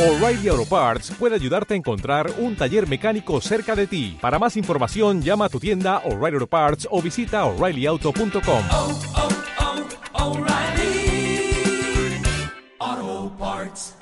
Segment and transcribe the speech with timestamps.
[0.00, 4.16] O'Reilly Auto Parts puede ayudarte a encontrar un taller mecánico cerca de ti.
[4.18, 8.64] Para más información, llama a tu tienda O'Reilly Auto Parts o visita oreillyauto.com.
[8.70, 9.00] oh,
[12.78, 13.94] oh, Parts.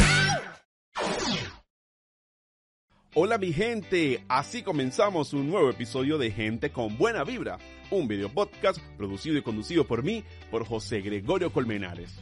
[3.14, 7.58] Hola mi gente, así comenzamos un nuevo episodio de Gente con Buena Vibra,
[7.90, 10.22] un video podcast producido y conducido por mí,
[10.52, 12.14] por José Gregorio Colmenares.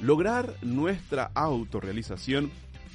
[0.00, 2.50] Lograr nuestra autorrealización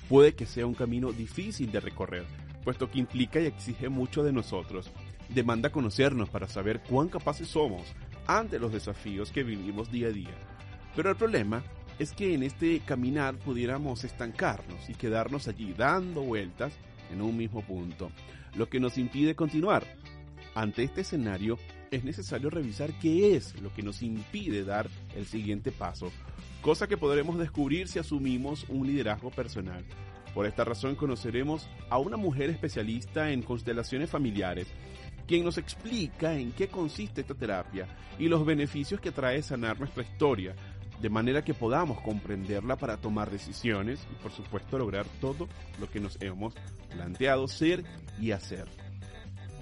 [0.09, 2.25] puede que sea un camino difícil de recorrer,
[2.63, 4.91] puesto que implica y exige mucho de nosotros.
[5.29, 7.83] Demanda conocernos para saber cuán capaces somos
[8.25, 10.35] ante los desafíos que vivimos día a día.
[10.95, 11.63] Pero el problema
[11.99, 16.73] es que en este caminar pudiéramos estancarnos y quedarnos allí dando vueltas
[17.11, 18.11] en un mismo punto,
[18.55, 19.85] lo que nos impide continuar.
[20.55, 21.59] Ante este escenario
[21.91, 26.11] es necesario revisar qué es lo que nos impide dar el siguiente paso,
[26.61, 29.85] cosa que podremos descubrir si asumimos un liderazgo personal.
[30.33, 34.67] Por esta razón conoceremos a una mujer especialista en constelaciones familiares,
[35.27, 40.03] quien nos explica en qué consiste esta terapia y los beneficios que trae sanar nuestra
[40.03, 40.55] historia,
[41.01, 45.47] de manera que podamos comprenderla para tomar decisiones y por supuesto lograr todo
[45.79, 46.53] lo que nos hemos
[46.91, 47.83] planteado ser
[48.19, 48.67] y hacer.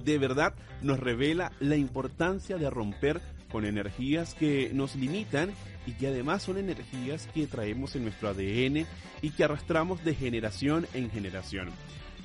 [0.04, 3.22] De verdad nos revela la importancia de romper
[3.58, 5.50] con energías que nos limitan
[5.88, 8.86] y que además son energías que traemos en nuestro ADN
[9.24, 11.70] y que arrastramos de generación en generación.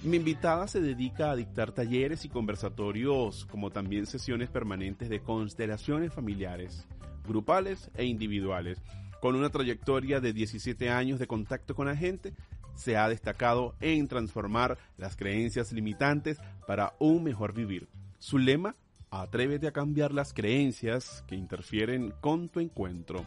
[0.02, 6.12] Mi invitada se dedica a dictar talleres y conversatorios, como también sesiones permanentes de constelaciones
[6.12, 6.86] familiares,
[7.26, 8.82] grupales e individuales.
[9.22, 12.34] Con una trayectoria de 17 años de contacto con la gente,
[12.74, 16.36] se ha destacado en transformar las creencias limitantes
[16.66, 17.88] para un mejor vivir.
[18.18, 18.76] Su lema,
[19.12, 23.26] atrévete a cambiar las creencias que interfieren con tu encuentro.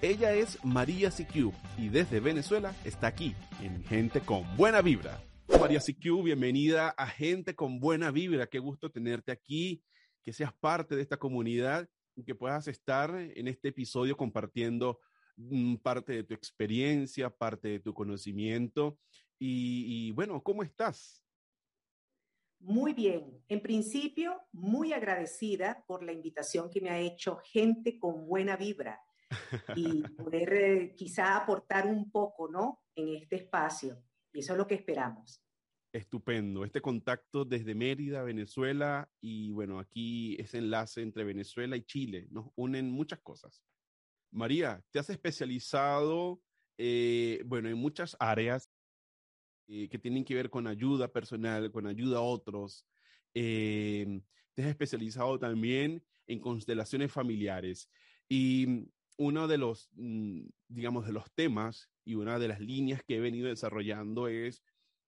[0.00, 5.22] Ella es María CQ y desde Venezuela está aquí en Gente con Buena Vibra.
[5.60, 8.46] María CQ, bienvenida a Gente con Buena Vibra.
[8.46, 9.82] Qué gusto tenerte aquí,
[10.22, 15.00] que seas parte de esta comunidad y que puedas estar en este episodio compartiendo
[15.36, 18.98] mm, parte de tu experiencia, parte de tu conocimiento.
[19.38, 21.25] Y, y bueno, ¿cómo estás?
[22.66, 23.44] Muy bien.
[23.46, 29.00] En principio, muy agradecida por la invitación que me ha hecho gente con buena vibra
[29.76, 30.02] y
[30.34, 32.82] poder eh, quizá aportar un poco, ¿no?
[32.96, 34.02] En este espacio.
[34.32, 35.40] Y eso es lo que esperamos.
[35.92, 36.64] Estupendo.
[36.64, 42.46] Este contacto desde Mérida, Venezuela, y bueno, aquí ese enlace entre Venezuela y Chile nos
[42.56, 43.62] unen muchas cosas.
[44.32, 46.42] María, te has especializado,
[46.78, 48.68] eh, bueno, en muchas áreas
[49.68, 52.86] eh, que tienen que ver con ayuda personal, con ayuda a otros.
[53.34, 54.20] Eh,
[54.54, 57.90] te has especializado también en constelaciones familiares.
[58.28, 58.88] Y
[59.18, 63.20] uno de los, mm, digamos, de los temas y una de las líneas que he
[63.20, 64.62] venido desarrollando es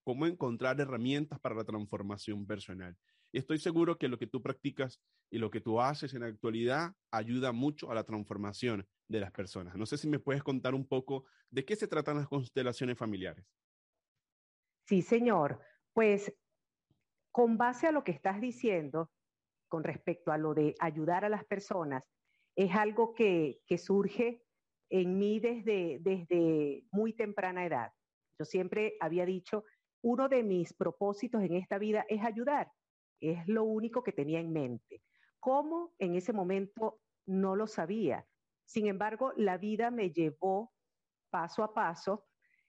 [0.04, 2.96] cómo encontrar herramientas para la transformación personal.
[3.32, 6.94] Estoy seguro que lo que tú practicas y lo que tú haces en la actualidad
[7.10, 9.76] ayuda mucho a la transformación de las personas.
[9.76, 13.44] No sé si me puedes contar un poco de qué se tratan las constelaciones familiares.
[14.88, 15.60] Sí, señor.
[15.92, 16.34] Pues
[17.30, 19.12] con base a lo que estás diciendo
[19.68, 22.04] con respecto a lo de ayudar a las personas,
[22.56, 24.46] es algo que, que surge
[24.88, 27.92] en mí desde, desde muy temprana edad.
[28.38, 29.64] Yo siempre había dicho,
[30.02, 32.72] uno de mis propósitos en esta vida es ayudar.
[33.20, 35.02] Es lo único que tenía en mente.
[35.38, 35.92] ¿Cómo?
[35.98, 38.26] En ese momento no lo sabía.
[38.64, 40.72] Sin embargo, la vida me llevó
[41.28, 42.24] paso a paso,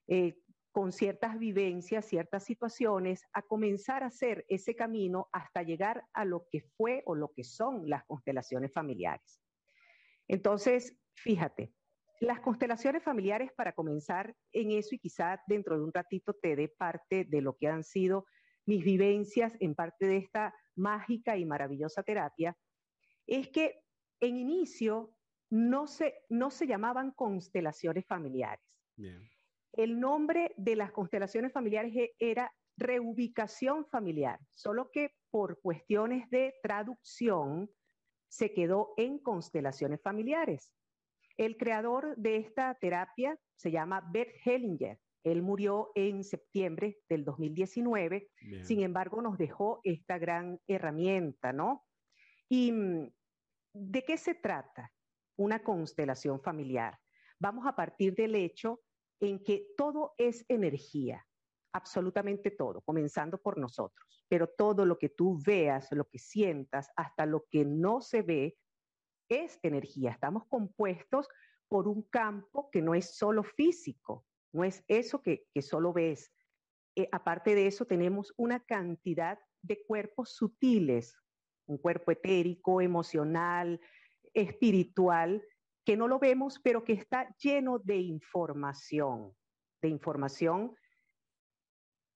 [0.05, 0.35] eh,
[0.71, 6.47] con ciertas vivencias, ciertas situaciones, a comenzar a hacer ese camino hasta llegar a lo
[6.51, 9.41] que fue o lo que son las constelaciones familiares.
[10.27, 11.73] Entonces, fíjate,
[12.19, 16.67] las constelaciones familiares, para comenzar en eso y quizá dentro de un ratito te dé
[16.67, 18.25] parte de lo que han sido
[18.65, 22.55] mis vivencias en parte de esta mágica y maravillosa terapia,
[23.25, 23.81] es que
[24.19, 25.15] en inicio
[25.49, 28.63] no se, no se llamaban constelaciones familiares.
[29.73, 36.53] El nombre de las constelaciones familiares e- era reubicación familiar, solo que por cuestiones de
[36.63, 37.69] traducción
[38.29, 40.73] se quedó en constelaciones familiares.
[41.37, 44.99] El creador de esta terapia se llama Bert Hellinger.
[45.23, 48.65] Él murió en septiembre del 2019, Bien.
[48.65, 51.85] sin embargo nos dejó esta gran herramienta, ¿no?
[52.47, 53.11] ¿Y mm,
[53.73, 54.93] de qué se trata
[55.37, 56.97] una constelación familiar?
[57.39, 58.81] Vamos a partir del hecho
[59.19, 61.25] en que todo es energía,
[61.73, 67.25] absolutamente todo, comenzando por nosotros, pero todo lo que tú veas, lo que sientas, hasta
[67.25, 68.57] lo que no se ve,
[69.29, 70.11] es energía.
[70.11, 71.27] Estamos compuestos
[71.67, 76.31] por un campo que no es solo físico, no es eso que, solo ves,
[76.95, 81.15] eh, aparte de eso, tenemos una cantidad de cuerpos sutiles,
[81.67, 83.79] un cuerpo etérico, emocional,
[84.33, 85.43] espiritual,
[85.89, 89.35] que no lo vemos, pero que está lleno de información,
[89.81, 90.75] de información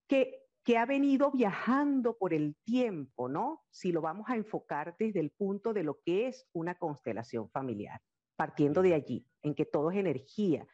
[0.07, 3.63] que, que ha venido viajando por el tiempo, ¿no?
[3.71, 7.99] Si lo vamos a enfocar desde el punto de lo que es una constelación familiar,
[8.35, 10.67] partiendo de allí, en que todo es energía.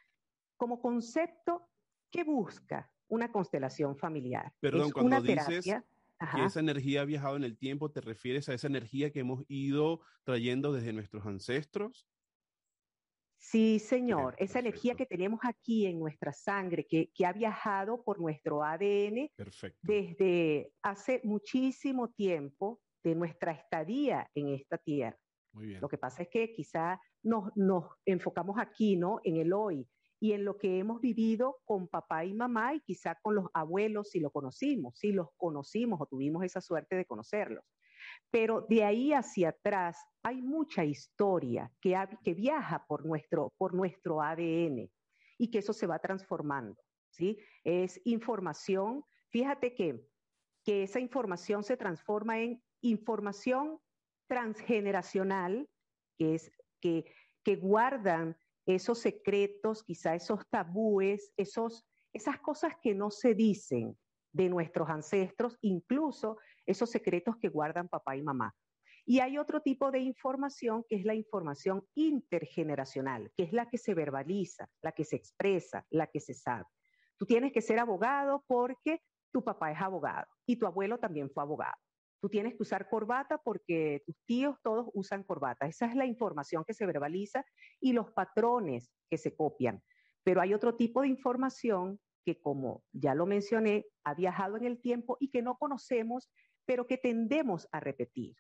[0.58, 1.70] Como concepto,
[2.12, 4.52] ¿qué busca una constelación familiar?
[4.60, 5.86] Perdón, es cuando una dices terapia.
[6.18, 6.46] que Ajá.
[6.46, 10.02] esa energía ha viajado en el tiempo, ¿te refieres a esa energía que hemos ido
[10.26, 12.10] trayendo desde nuestros ancestros?
[13.42, 14.36] Sí, señor.
[14.36, 18.64] Bien, Esa energía que tenemos aquí en nuestra sangre, que, que ha viajado por nuestro
[18.64, 19.80] ADN Perfecto.
[19.82, 25.18] desde hace muchísimo tiempo de nuestra estadía en esta tierra.
[25.54, 25.82] Muy bien.
[25.82, 29.20] Lo que pasa es que quizá nos, nos enfocamos aquí, ¿no?
[29.24, 29.88] En el hoy
[30.20, 34.10] y en lo que hemos vivido con papá y mamá y quizá con los abuelos
[34.10, 37.64] si lo conocimos, si los conocimos o tuvimos esa suerte de conocerlos.
[38.32, 44.90] Pero de ahí hacia atrás hay mucha historia que, viaja por nuestro, por ADN
[45.38, 47.40] y que eso se va transformando, ¿sí?
[47.64, 50.06] Es información, fíjate que,
[50.64, 53.80] que esa información se transforma en información
[54.28, 55.68] transgeneracional,
[56.18, 57.06] que es que,
[57.44, 63.98] que guardan esos secretos, quizá esos tabúes, esos, esas cosas que no se dicen
[64.32, 66.38] de nuestros ancestros, incluso
[66.70, 68.54] esos secretos que guardan papá y mamá.
[69.06, 73.78] Y hay otro tipo de información que es la información intergeneracional, que es la que
[73.78, 76.66] se verbaliza, la que se expresa, la que se sabe.
[77.18, 79.02] Tú tienes que ser abogado porque
[79.32, 81.76] tu papá es abogado y tu abuelo también fue abogado.
[82.22, 85.66] Tú tienes que usar corbata porque tus tíos todos usan corbata.
[85.66, 87.44] Esa es la información que se verbaliza
[87.80, 89.82] y los patrones que se copian.
[90.24, 94.82] Pero hay otro tipo de información que, como ya lo mencioné, ha viajado en el
[94.82, 96.30] tiempo y que no conocemos,
[96.70, 98.36] pero que tendemos a repetir.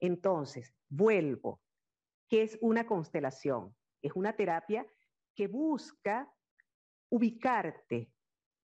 [0.00, 1.62] Entonces, vuelvo.
[2.28, 3.76] ¿Qué es una constelación?
[4.02, 4.84] Es una terapia
[5.36, 6.34] que busca
[7.10, 8.12] ubicarte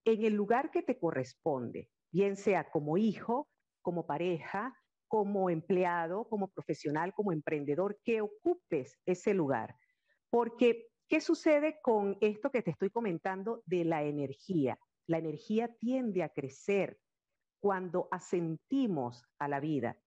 [0.04, 3.48] en el lugar que te corresponde, bien sea como hijo,
[3.80, 4.74] como pareja,
[5.06, 9.76] como empleado, como profesional, como emprendedor, que ocupes ese lugar.
[10.30, 14.80] Porque, ¿qué sucede con esto que te estoy comentando de la energía?
[15.06, 16.98] La energía tiende a crecer
[17.66, 19.98] cuando asentimos a la vida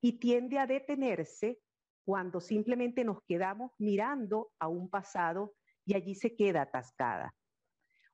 [0.00, 1.58] y tiende a detenerse
[2.04, 7.34] cuando simplemente nos quedamos mirando a un pasado y allí se queda atascada.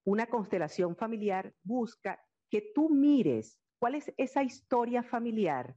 [0.05, 2.19] Una constelación familiar busca
[2.49, 5.77] que tú mires cuál es esa historia familiar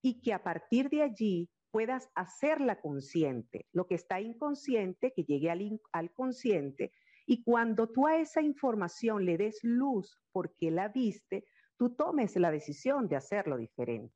[0.00, 5.50] y que a partir de allí puedas hacerla consciente, lo que está inconsciente, que llegue
[5.50, 6.92] al, al consciente,
[7.26, 11.44] y cuando tú a esa información le des luz porque la viste,
[11.78, 14.14] tú tomes la decisión de hacerlo diferente.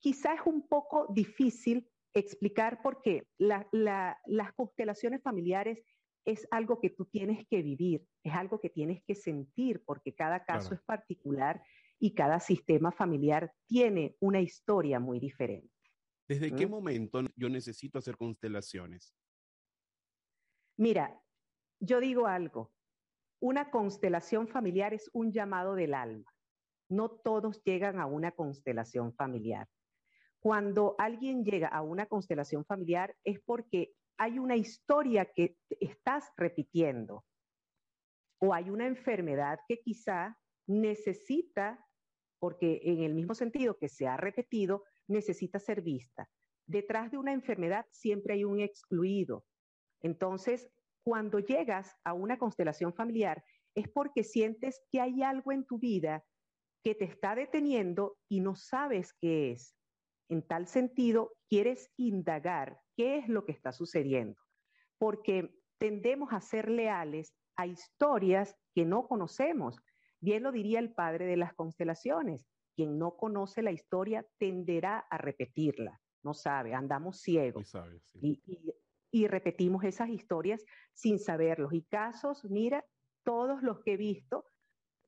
[0.00, 5.84] Quizá es un poco difícil explicar por qué la- la- las constelaciones familiares
[6.24, 10.44] es algo que tú tienes que vivir, es algo que tienes que sentir, porque cada
[10.44, 10.76] caso Claro.
[10.80, 11.62] es particular
[11.98, 15.72] y cada sistema familiar tiene una historia muy diferente.
[16.28, 16.70] ¿Desde qué ¿Mm?
[16.70, 19.14] momento yo necesito hacer constelaciones?
[20.76, 21.20] Mira,
[21.80, 22.72] yo digo algo,
[23.40, 26.32] una constelación familiar es un llamado del alma.
[26.88, 29.68] No todos llegan a una constelación familiar.
[30.40, 37.24] Cuando alguien llega a una constelación familiar es porque hay una historia que estás repitiendo
[38.40, 41.84] o hay una enfermedad que quizá necesita,
[42.38, 46.28] porque en el mismo sentido que se ha repetido, necesita ser vista.
[46.66, 49.44] Detrás de una enfermedad siempre hay un excluido.
[50.00, 50.70] Entonces,
[51.08, 53.42] cuando llegas a una constelación familiar,
[53.74, 56.22] es porque sientes que hay algo en tu vida
[56.84, 59.74] que te está deteniendo y no sabes qué es.
[60.28, 64.38] En tal sentido, quieres indagar qué es lo que está sucediendo,
[64.98, 69.78] porque tendemos a ser leales a historias que no conocemos.
[70.20, 72.46] Bien lo diría el padre de las constelaciones,
[72.76, 77.70] quien no conoce la historia tenderá a repetirla, no sabe, andamos ciegos
[78.04, 78.18] sí.
[78.20, 78.74] y, y-
[79.10, 81.72] y repetimos esas historias sin saberlos.
[81.72, 82.84] Y casos, mira,
[83.24, 84.44] todos los que he visto,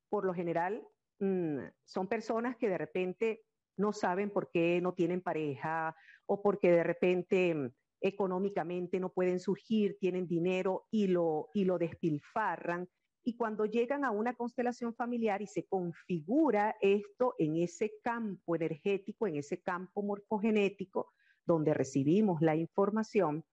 [0.09, 0.87] por lo general,
[1.19, 3.43] mm, son personas que de repente
[3.77, 5.95] no saben por qué no tienen pareja
[6.27, 11.79] o porque de repente mm, económicamente no pueden surgir, tienen dinero y lo, y lo
[11.79, 12.89] despilfarran.
[13.23, 19.27] Y cuando llegan a una constelación familiar y se configura esto en ese campo energético,
[19.27, 21.13] en ese campo morfogenético,
[21.45, 23.45] donde recibimos la información,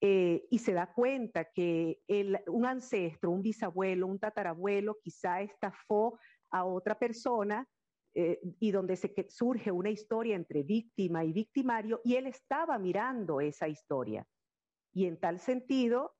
[0.00, 6.18] eh, y se da cuenta que el- un ancestro, un bisabuelo, un tatarabuelo quizá estafó
[6.50, 7.66] a otra persona
[8.14, 13.40] eh, y donde se, surge una historia entre víctima y victimario y él estaba mirando
[13.40, 14.26] esa historia.
[14.92, 16.14] Y en tal sentido,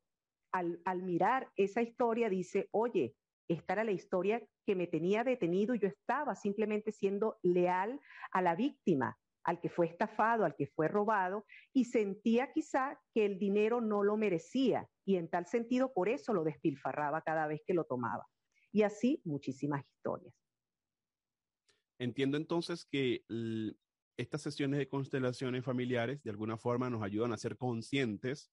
[0.53, 3.17] al, al mirar esa historia, dice, oye,
[3.49, 8.01] esta era la historia que me tenía detenido y yo estaba simplemente siendo leal
[8.33, 13.25] a la víctima, al que fue estafado, al que fue robado, y sentía quizá que
[13.25, 17.63] el dinero no lo merecía y en tal sentido por eso lo despilfarraba cada vez
[17.65, 18.27] que lo tomaba.
[18.73, 20.35] Y así muchísimas historias.
[21.99, 23.25] Entiendo entonces que
[24.17, 28.51] estas sesiones de constelaciones familiares de alguna forma nos ayudan a ser conscientes.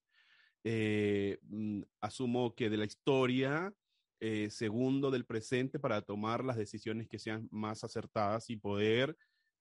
[0.62, 3.74] Eh, mm, asumo que de la historia,
[4.20, 9.16] eh, segundo del presente para tomar las decisiones que sean más acertadas y poder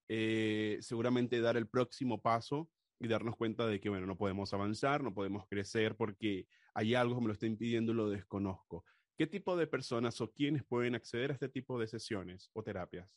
[0.10, 2.70] eh, seguramente dar el próximo paso
[3.00, 7.16] y darnos cuenta de que, bueno, no podemos avanzar, no podemos crecer porque hay algo
[7.16, 8.86] que me lo está impidiendo y lo desconozco.
[9.18, 13.16] ¿Qué tipo de personas o quiénes pueden acceder a este tipo de sesiones o terapias?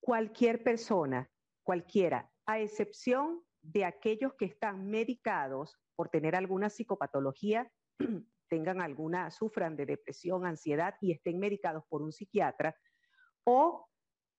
[0.00, 1.30] Cualquier persona,
[1.62, 7.70] cualquiera, a excepción de aquellos que están medicados por tener alguna psicopatología,
[8.48, 12.74] tengan alguna, sufran de depresión, ansiedad y estén medicados por un psiquiatra,
[13.44, 13.88] o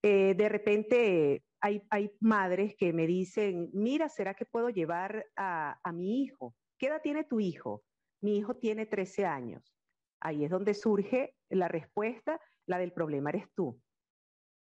[0.02, 5.78] eh, de repente hay, hay, madres que me dicen, mira, ¿será que puedo llevar a,
[5.82, 6.54] a mi hijo?
[6.78, 7.82] ¿Qué edad tiene tu hijo?
[8.22, 9.74] Mi hijo tiene 13 años.
[10.20, 13.80] Ahí es donde surge la respuesta, la del problema eres tú.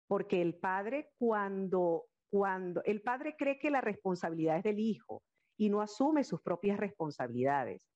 [0.09, 5.23] Porque el padre cuando, cuando, el padre cree que la responsabilidad es del hijo
[5.57, 7.89] y no asume sus propias responsabilidades.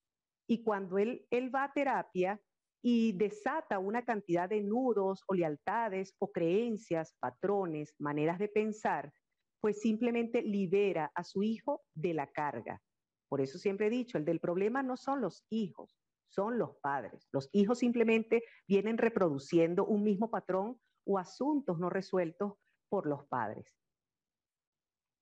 [0.49, 2.41] Y cuando él, él va a terapia
[2.83, 9.13] y desata una cantidad de nudos o lealtades o creencias, patrones, maneras de pensar,
[9.61, 12.81] pues simplemente libera a su hijo de la carga.
[13.29, 15.97] Por eso siempre he dicho, el del problema no son los hijos,
[16.29, 17.29] son los padres.
[17.33, 22.55] Los hijos simplemente vienen reproduciendo un mismo patrón o asuntos no resueltos
[22.89, 23.77] por los padres.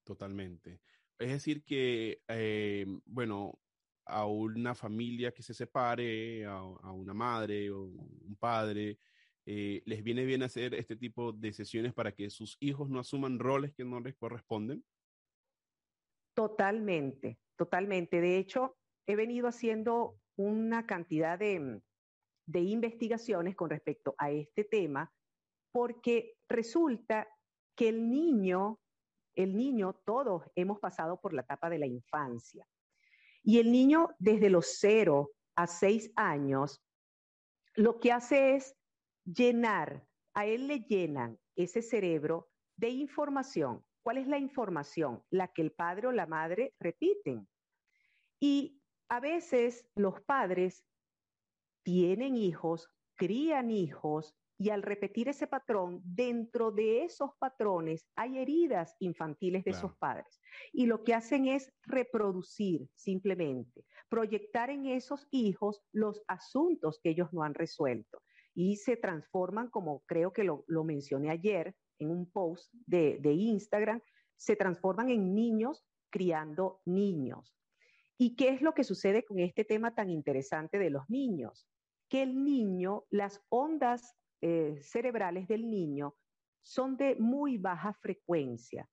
[0.05, 0.81] Totalmente.
[1.19, 3.59] Es decir, que, eh, bueno,
[4.09, 6.61] a una familia que se separe, a,
[6.91, 8.99] una madre o un padre,
[9.45, 13.39] eh, les viene bien hacer este tipo de sesiones para que sus hijos no asuman
[13.39, 14.83] roles que no les corresponden?
[16.35, 18.21] Totalmente, totalmente.
[18.21, 21.81] De hecho, he venido haciendo una cantidad de,
[22.45, 25.11] de investigaciones con respecto a este tema
[25.71, 27.27] porque resulta
[27.75, 28.79] que el niño,
[29.35, 32.67] el niño, todos hemos pasado por la etapa de la infancia.
[33.43, 36.81] Y el niño desde los cero a seis años,
[37.75, 38.75] lo que hace es
[39.25, 43.83] llenar, a él le llenan ese cerebro de información.
[44.03, 45.23] ¿Cuál es la información?
[45.29, 47.47] La que el padre o la madre repiten.
[48.39, 50.85] Y a veces los padres
[51.83, 58.93] tienen hijos, crían hijos, y al repetir ese patrón, dentro de esos patrones hay heridas
[58.99, 60.41] infantiles de esos padres.
[60.73, 67.29] Y lo que hacen es reproducir simplemente, proyectar en esos hijos los asuntos que ellos
[67.31, 68.21] no han resuelto.
[68.53, 74.01] Y se transforman, como creo que lo, mencioné ayer en un post de, de Instagram,
[74.35, 77.55] se transforman en niños criando niños.
[78.17, 81.65] ¿Y qué es lo que sucede con este tema tan interesante de los niños?
[82.09, 86.15] Que el niño, las ondas eh, cerebrales del niño
[86.61, 88.89] son de muy baja frecuencia.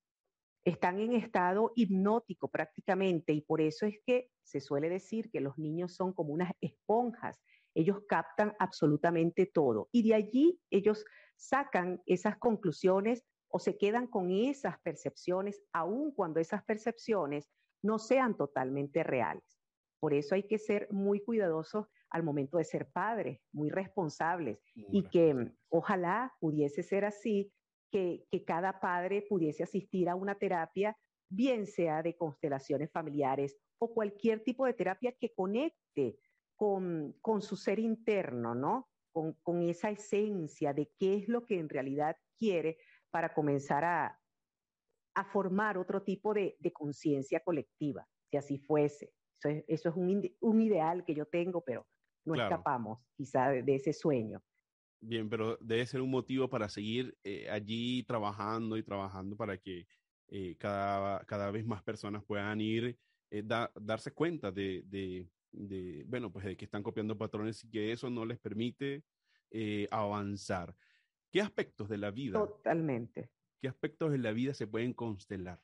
[0.65, 5.57] Están en estado hipnótico prácticamente y por eso es que se suele decir que los
[5.59, 7.41] niños son como unas esponjas.
[7.75, 11.05] Ellos captan absolutamente todo y de allí ellos
[11.37, 17.49] sacan esas conclusiones o se quedan con esas percepciones, aun cuando esas percepciones
[17.83, 19.61] no sean totalmente reales.
[20.00, 25.02] Por eso hay que ser muy cuidadosos al momento de ser padres, muy responsables y
[25.04, 27.52] que mm, ojalá pudiese ser así,
[27.90, 30.96] que, que cada padre pudiese asistir a una terapia,
[31.28, 36.18] bien sea de constelaciones familiares o cualquier tipo de terapia que conecte
[36.56, 38.88] con, con su ser interno, ¿no?
[39.12, 42.78] Con, con, esa esencia de qué es lo que en realidad quiere
[43.10, 44.20] para comenzar a,
[45.14, 49.12] a formar otro tipo de, de conciencia colectiva, si así fuese.
[49.38, 51.86] Eso es, eso es un, un, ideal que yo tengo, pero
[52.26, 54.42] no escapamos quizá de, ese sueño.
[55.00, 59.87] Bien, pero debe ser un motivo para seguir eh, allí trabajando y trabajando para que
[60.28, 62.99] eh, cada, cada vez más personas puedan ir,
[63.30, 63.42] eh,
[63.80, 68.11] darse cuenta de, de, de, bueno, pues de que están copiando patrones y que eso
[68.11, 69.04] no les permite
[69.90, 70.75] avanzar.
[71.30, 72.38] ¿Qué aspectos de la vida?
[72.38, 73.30] Totalmente.
[73.61, 75.62] ¿Qué aspectos de la vida se pueden constelar?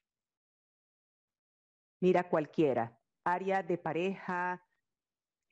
[2.00, 2.98] Mira, cualquiera.
[3.24, 4.64] Área de pareja,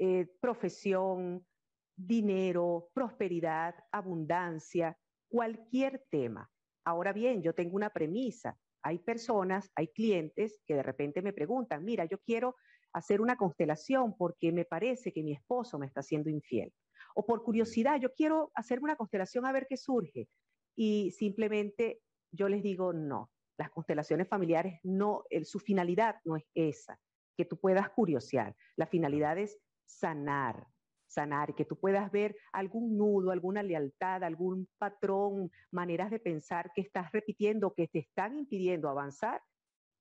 [0.02, 1.46] eh, profesión,
[1.94, 4.96] dinero, prosperidad, abundancia,
[5.28, 6.50] cualquier tema.
[6.86, 8.56] Ahora bien, yo tengo una premisa.
[8.82, 12.56] Hay personas, hay clientes que de repente me preguntan, mira, yo quiero
[12.94, 16.72] hacer una constelación porque me parece que mi esposo me está haciendo infiel.
[17.14, 20.28] O por curiosidad, yo quiero hacer una constelación a ver qué surge.
[20.74, 22.00] Y simplemente
[22.32, 26.98] yo les digo, no, las constelaciones familiares no, su finalidad no es esa,
[27.36, 28.56] que tú puedas curiosear.
[28.76, 29.58] La finalidad es
[29.90, 30.66] sanar,
[31.06, 36.80] sanar, que tú puedas ver algún nudo, alguna lealtad, algún patrón, maneras de pensar que
[36.82, 39.42] estás repitiendo, que te están impidiendo avanzar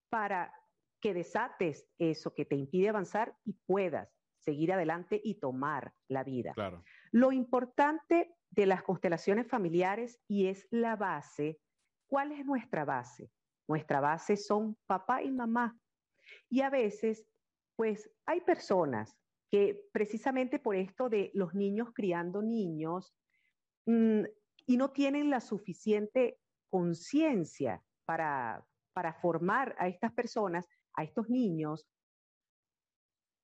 [0.10, 0.53] para
[1.01, 6.53] que desates eso que te impide avanzar y puedas seguir adelante y tomar la vida.
[6.53, 6.84] Claro.
[7.12, 11.60] Lo importante de las constelaciones familiares y es la base.
[12.08, 13.31] ¿Cuál es nuestra base?
[13.67, 15.77] Nuestra base son papá y mamá.
[16.50, 17.25] Y a veces,
[17.75, 19.15] pues hay personas
[19.51, 23.13] que precisamente por esto de los niños criando niños
[23.86, 24.24] mm,
[24.68, 26.39] y no tienen la suficiente
[26.70, 31.88] conciencia para, para formar a estas personas, a estos niños,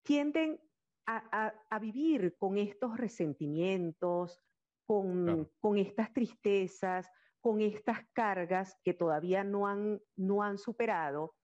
[0.04, 0.60] tienden
[1.08, 4.42] a, vivir con estos resentimientos,
[4.88, 7.08] con, con, estas tristezas,
[7.40, 11.36] con estas cargas que todavía no han, no han superado.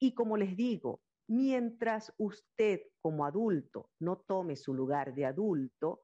[0.00, 6.02] Y como les digo, mientras usted como adulto no tome su lugar de adulto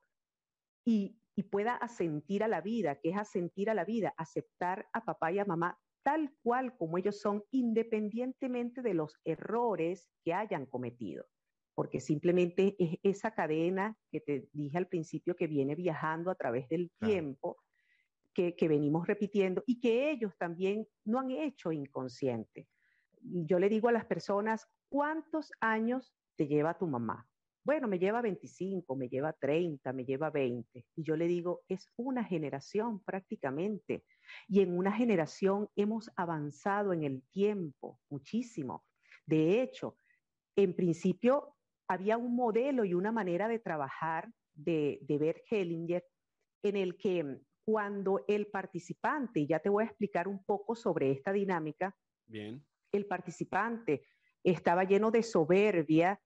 [0.85, 5.05] y, y pueda asentir a la vida, que es asentir a la vida, aceptar a
[5.05, 10.67] papá y a mamá tal cual como ellos son, independientemente de los errores que hayan
[10.67, 11.27] cometido
[11.81, 16.69] porque simplemente es esa cadena que te dije al principio que viene viajando a través
[16.69, 17.57] del tiempo,
[18.35, 22.69] que, que, venimos repitiendo y que ellos también no han hecho inconsciente.
[23.23, 27.27] Yo le digo a las personas, ¿cuántos años te lleva tu mamá?
[27.65, 30.87] Bueno, me lleva 25, me lleva 30, me lleva 20.
[30.97, 34.05] Y yo le digo, es una generación prácticamente.
[34.49, 38.85] Y en una generación hemos avanzado en el tiempo muchísimo.
[39.27, 39.97] De hecho,
[40.57, 41.57] en principio
[41.89, 46.05] había un modelo y una manera de trabajar de, de Bert Hellinger
[46.63, 51.13] en el que cuando el participante, y ya te voy a explicar un poco sobre
[51.13, 51.95] esta dinámica,
[52.27, 52.67] Bien.
[52.91, 54.03] el participante
[54.45, 56.21] estaba lleno de soberbia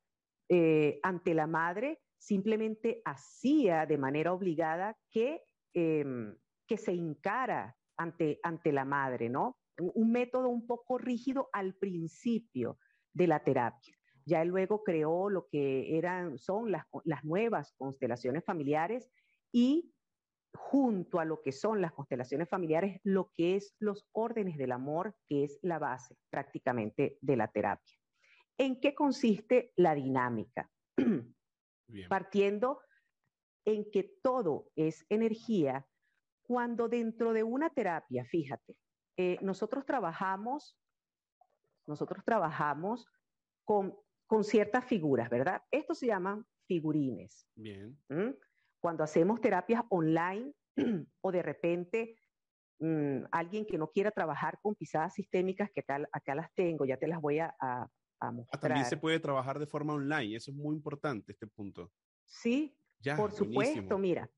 [0.48, 8.40] eh, ante la madre, simplemente hacía de manera obligada que, em, que se encara ante,
[8.42, 9.58] ante la madre, ¿no?
[9.78, 12.78] Un método un poco rígido al principio
[13.12, 13.94] de la terapia.
[14.24, 19.10] Ya él luego creó lo que eran, son las, las nuevas constelaciones familiares
[19.52, 19.92] y
[20.54, 25.16] junto a lo que son las constelaciones familiares, lo que es los órdenes del amor,
[25.28, 27.96] que es la base prácticamente de la terapia.
[28.58, 30.70] ¿En qué consiste la dinámica?
[31.86, 32.08] Bien.
[32.08, 32.80] Partiendo
[33.64, 35.86] en que todo es energía,
[36.42, 38.76] cuando dentro de una terapia, fíjate,
[39.16, 40.78] eh, nosotros trabajamos,
[41.86, 43.06] nosotros trabajamos
[43.64, 45.62] con con ciertas figuras, ¿verdad?
[45.70, 47.46] Estos se llaman figurines.
[47.54, 47.96] Bien.
[48.08, 48.30] ¿Mm?
[48.80, 50.52] Cuando hacemos terapias online
[51.20, 52.16] o de repente
[52.80, 56.96] mmm, alguien que no quiera trabajar con pisadas sistémicas, que acá, acá las tengo, ya
[56.96, 57.88] te las voy a, a,
[58.28, 58.58] a mostrar.
[58.58, 61.92] Ah, también se puede trabajar de forma online, eso es muy importante, este punto.
[62.24, 64.30] Sí, ya, por supuesto, mira.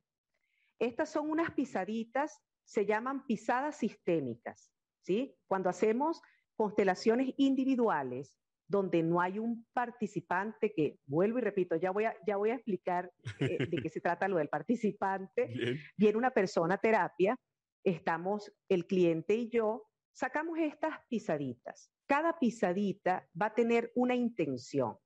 [0.78, 4.70] Estas son unas pisaditas, se llaman pisadas sistémicas,
[5.00, 5.34] ¿sí?
[5.46, 6.20] Cuando hacemos
[6.54, 8.36] constelaciones individuales,
[8.68, 12.54] donde no hay un participante que, vuelvo y repito, ya voy a, ya voy a
[12.54, 15.46] explicar eh, de qué se trata lo del participante.
[15.46, 15.78] Bien.
[15.96, 17.36] Viene una persona a terapia,
[17.84, 21.90] estamos el cliente y yo, sacamos estas pisaditas.
[22.06, 24.96] Cada pisadita va a tener una intención.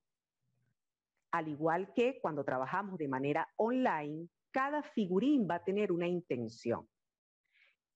[1.32, 6.88] Al igual que cuando trabajamos de manera online, cada figurín va a tener una intención.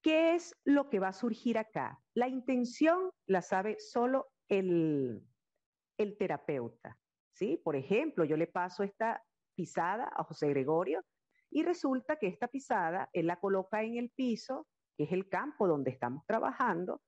[0.02, 2.00] ¿Qué es lo que va a surgir acá?
[2.14, 5.22] La intención la sabe solo el,
[5.98, 6.98] el terapeuta.
[7.32, 7.60] ¿sí?
[7.62, 9.22] Por ejemplo, yo le paso esta
[9.54, 11.04] pisada a José Gregorio
[11.50, 15.66] y resulta que esta pisada él la coloca en el piso, que es el campo
[15.66, 17.00] donde estamos trabajando,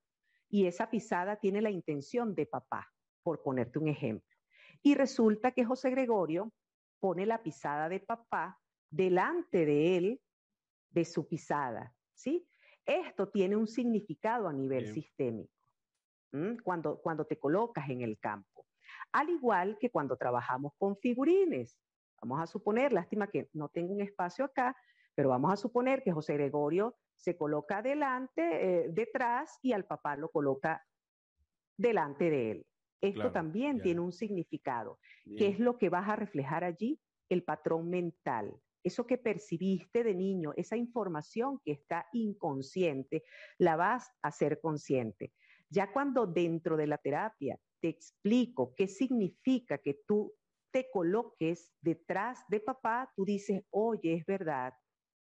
[0.48, 4.36] y esa pisada tiene la intención de papá, por ponerte un ejemplo.
[4.82, 6.52] Y resulta que José Gregorio
[7.00, 10.20] pone la pisada de papá delante de él,
[10.90, 12.48] de su pisada, ¿sí?
[12.84, 14.94] Esto tiene un significado a nivel Bien.
[14.94, 15.52] sistémico,
[16.62, 18.66] cuando, cuando te colocas en el campo.
[19.12, 21.76] Al igual que cuando trabajamos con figurines.
[22.22, 24.76] Vamos a suponer, lástima que no tengo un espacio acá,
[25.14, 30.16] pero vamos a suponer que José Gregorio se coloca delante, eh, detrás y al papá
[30.16, 30.86] lo coloca
[31.76, 32.66] delante de él.
[33.00, 33.82] Esto claro, también ya.
[33.84, 34.98] tiene un significado.
[35.24, 35.36] Bien.
[35.38, 37.00] ¿Qué es lo que vas a reflejar allí?
[37.28, 38.54] El patrón mental,
[38.86, 43.24] eso que percibiste de niño, esa información que está inconsciente,
[43.58, 45.32] la vas a hacer consciente.
[45.68, 50.32] Ya cuando dentro de la terapia te explico qué significa que tú
[50.72, 54.72] te coloques detrás de papá, tú dices, oye, es verdad,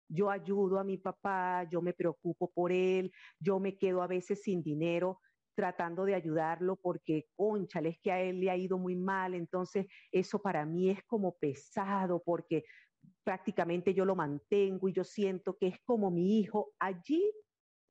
[0.08, 4.42] yo ayudo a mi papá, yo me preocupo por él, yo me quedo a veces
[4.42, 5.20] sin dinero
[5.54, 9.86] tratando de ayudarlo porque, conchale, es que a él le ha ido muy mal, entonces
[10.12, 12.62] eso para mí es como pesado porque
[13.24, 16.74] prácticamente yo lo mantengo y yo siento que es como mi hijo.
[16.78, 17.32] Allí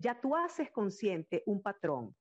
[0.02, 2.16] ya tú haces consciente un patrón,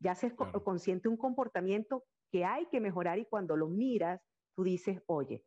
[0.00, 0.62] ya haces Claro.
[0.64, 4.20] consciente un comportamiento que hay que mejorar y cuando lo miras,
[4.56, 5.44] tú dices, oye,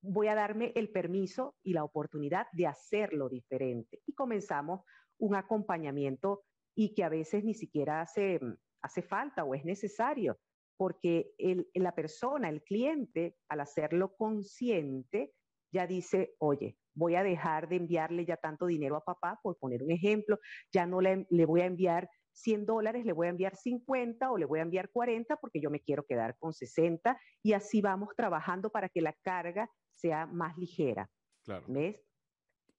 [0.00, 4.00] voy a darme el permiso y la oportunidad de hacerlo diferente.
[4.06, 4.82] Y comenzamos
[5.18, 8.40] un acompañamiento y que a veces ni siquiera hace,
[8.82, 10.38] hace falta o es necesario,
[10.76, 15.32] porque el- la persona, el cliente, al hacerlo consciente,
[15.72, 19.82] ya dice, oye, voy a dejar de enviarle ya tanto dinero a papá, por poner
[19.82, 20.38] un ejemplo,
[20.72, 24.38] ya no le, le voy a enviar 100 dólares, le voy a enviar 50 o
[24.38, 28.10] le voy a enviar 40 porque yo me quiero quedar con 60 y así vamos
[28.16, 31.10] trabajando para que la carga sea más ligera,
[31.44, 31.66] Claro.
[31.68, 31.96] ¿ves?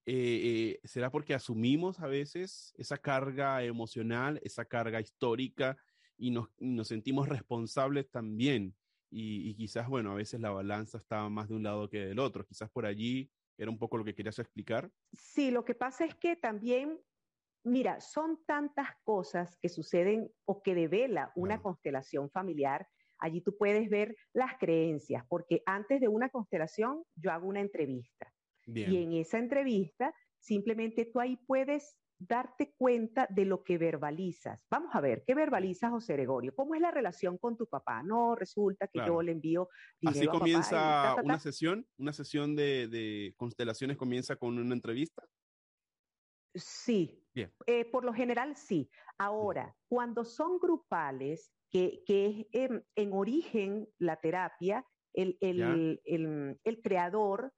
[0.06, 5.76] Eh, eh, ¿será porque asumimos a veces esa carga emocional, esa carga histórica
[6.16, 8.74] y nos, y nos sentimos responsables también?
[9.10, 12.18] Y, y quizás, bueno, a veces la balanza estaba más de un lado que del
[12.18, 12.44] otro.
[12.46, 14.90] Quizás por allí era un poco lo que querías explicar.
[15.12, 16.98] Sí, lo que pasa es que también,
[17.64, 22.88] mira, son tantas cosas que suceden o que devela una constelación familiar.
[23.20, 28.32] Allí tú puedes ver las creencias, porque antes de una constelación yo hago una entrevista.
[28.66, 28.92] Bien.
[28.92, 34.60] Y en esa entrevista, simplemente tú ahí puedes darte cuenta de lo que verbalizas.
[34.70, 36.54] Vamos a ver, ¿qué verbalizas, José Gregorio?
[36.54, 38.02] ¿Cómo es la relación con tu papá?
[38.02, 39.14] No, resulta que Claro.
[39.14, 39.68] yo le envío
[40.00, 41.22] dinero Así a papá y comienza ta, ta, ta.
[41.22, 45.24] una sesión, una sesión de, de constelaciones comienza con una entrevista.
[46.54, 47.52] Sí, Bien.
[47.66, 48.90] eh, por lo general sí.
[49.18, 56.60] Ahora, cuando son grupales, que, que es em, en origen la terapia, el, el- el-
[56.64, 57.52] el creador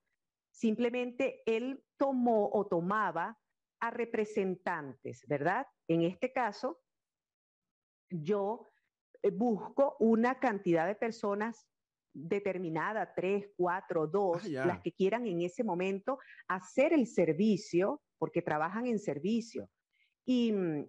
[0.51, 3.37] simplemente él tomó o tomaba
[3.79, 5.65] a representantes, ¿verdad?
[5.87, 6.79] En este caso,
[8.09, 8.67] yo
[9.21, 11.67] eh, busco una cantidad de personas
[12.15, 18.41] determinada, tres, cuatro, dos, Ah, las que quieran en ese momento hacer el servicio, porque
[18.43, 19.69] trabajan en servicio.
[20.25, 20.85] Y, mm,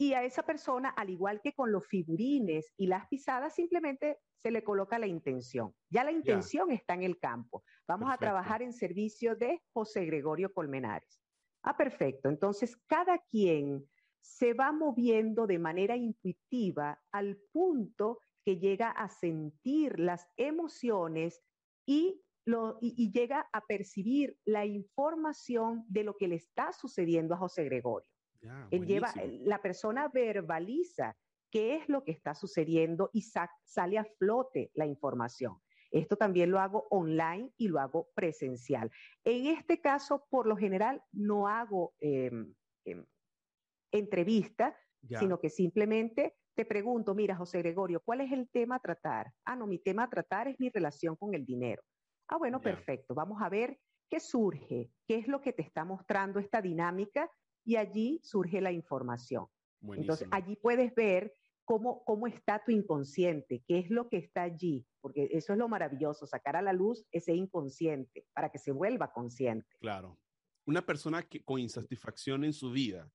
[0.00, 4.52] y a esa persona, al igual que con los figurines y las pisadas, simplemente se
[4.52, 5.74] le coloca la intención.
[5.90, 7.64] Ya la intención está en el campo.
[7.88, 8.24] Vamos Perfecto.
[8.26, 11.20] a trabajar en servicio de José Gregorio Colmenares.
[11.64, 12.28] Ah, perfecto.
[12.28, 13.84] Entonces, cada quien
[14.20, 21.42] se va moviendo de manera intuitiva al punto que llega a sentir las emociones
[21.84, 27.34] y, lo, y, y llega a percibir la información de lo que le está sucediendo
[27.34, 28.08] a José Gregorio.
[28.70, 31.16] Él lleva, la persona verbaliza
[31.50, 35.60] qué es lo que está sucediendo y sa- sale a flote la información.
[35.90, 38.90] Esto también lo hago online y lo hago presencial.
[39.24, 43.06] En este caso, por lo general, no hago em, em,
[43.90, 44.76] entrevista,
[45.12, 49.32] sino que simplemente te pregunto, mira, José Gregorio, ¿cuál es el tema a tratar?
[49.44, 51.82] Ah, no, mi tema a tratar es mi relación con el dinero.
[52.28, 53.14] Ah, bueno, perfecto.
[53.14, 53.78] Vamos a ver
[54.10, 57.30] qué surge, qué es lo que te está mostrando esta dinámica
[57.68, 59.46] y allí surge la información.
[59.82, 61.34] Entonces, allí puedes ver
[61.66, 65.68] cómo, cómo está tu inconsciente, qué es lo que está allí, porque eso es lo
[65.68, 69.68] maravilloso, sacar a la luz ese inconsciente para que se vuelva consciente.
[69.80, 70.18] Claro.
[70.64, 73.12] Una persona que con insatisfacción en su vida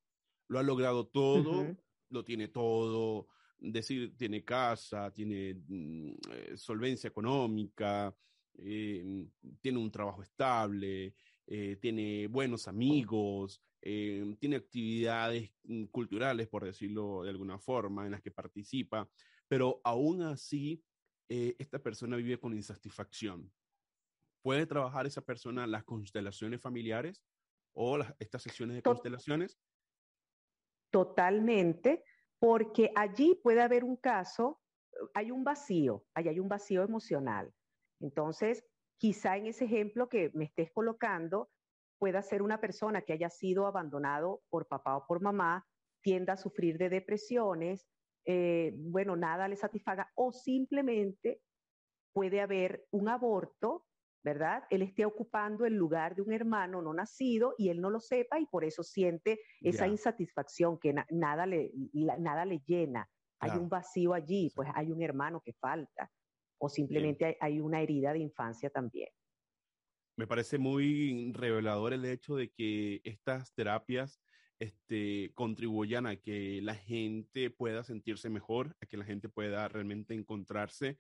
[0.48, 1.76] lo ha logrado todo,
[2.10, 3.26] lo tiene todo,
[3.58, 8.16] decir, tiene casa, tiene mm, eh, solvencia económica,
[8.54, 9.26] eh,
[9.62, 11.16] tiene un trabajo estable,
[11.48, 18.12] eh, tiene buenos amigos, eh, tiene actividades mm, culturales, por decirlo de alguna forma, en
[18.12, 19.10] las que participa,
[19.48, 20.84] pero aún así
[21.30, 23.54] eh, esta persona vive con insatisfacción.
[24.44, 27.24] ¿Puede trabajar esa persona las constelaciones familiares
[27.74, 29.60] o las- estas sesiones de To- constelaciones?
[30.92, 32.04] Totalmente,
[32.40, 34.62] porque allí puede haber un caso,
[35.16, 37.52] hay un vacío, allí hay un vacío emocional.
[38.00, 38.64] Entonces,
[38.98, 41.52] quizá en ese ejemplo que me estés colocando,
[42.00, 45.66] pueda ser una persona que haya sido abandonado por papá o por mamá,
[46.02, 47.88] tienda a sufrir de depresiones,
[48.26, 51.42] eh, bueno, nada le satisfaga, o simplemente
[52.14, 53.86] puede haber un aborto,
[54.24, 54.64] ¿verdad?
[54.70, 58.40] Él esté ocupando el lugar de un hermano no nacido y él no lo sepa
[58.40, 63.10] y por eso siente esa insatisfacción que na- nada, le, la- nada le llena.
[63.40, 64.56] Hay un vacío allí, Sí.
[64.56, 66.10] pues hay un hermano que falta
[66.58, 69.10] o simplemente hay, hay una herida de infancia también.
[70.16, 74.22] Me parece muy revelador el hecho de que estas terapias
[74.60, 80.14] este, contribuyan a que la gente pueda sentirse mejor, a que la gente pueda realmente
[80.14, 81.00] encontrarse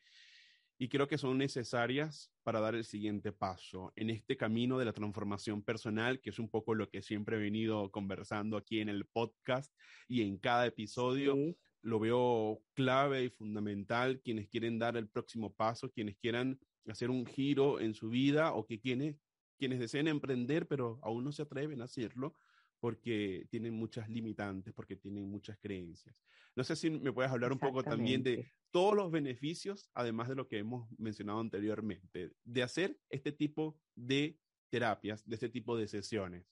[0.77, 4.93] y creo que son necesarias para dar el siguiente paso en este camino de la
[4.93, 9.05] transformación personal, que es un poco lo que siempre he venido conversando aquí en el
[9.05, 9.73] podcast
[10.07, 11.35] y en cada episodio.
[11.35, 11.57] Sí.
[11.83, 17.25] Lo veo clave y fundamental quienes quieren dar el próximo paso, quienes quieran hacer un
[17.25, 19.17] giro en su vida o que quienes,
[19.57, 22.35] quienes deseen emprender pero aún no se atreven a hacerlo
[22.79, 26.13] porque tienen muchas limitantes, porque tienen muchas creencias.
[26.55, 30.35] No sé si me puedes hablar un poco también de todos los beneficios, además de
[30.35, 34.37] lo que hemos mencionado anteriormente, de hacer este tipo de
[34.69, 36.45] terapias, de este tipo de sesiones.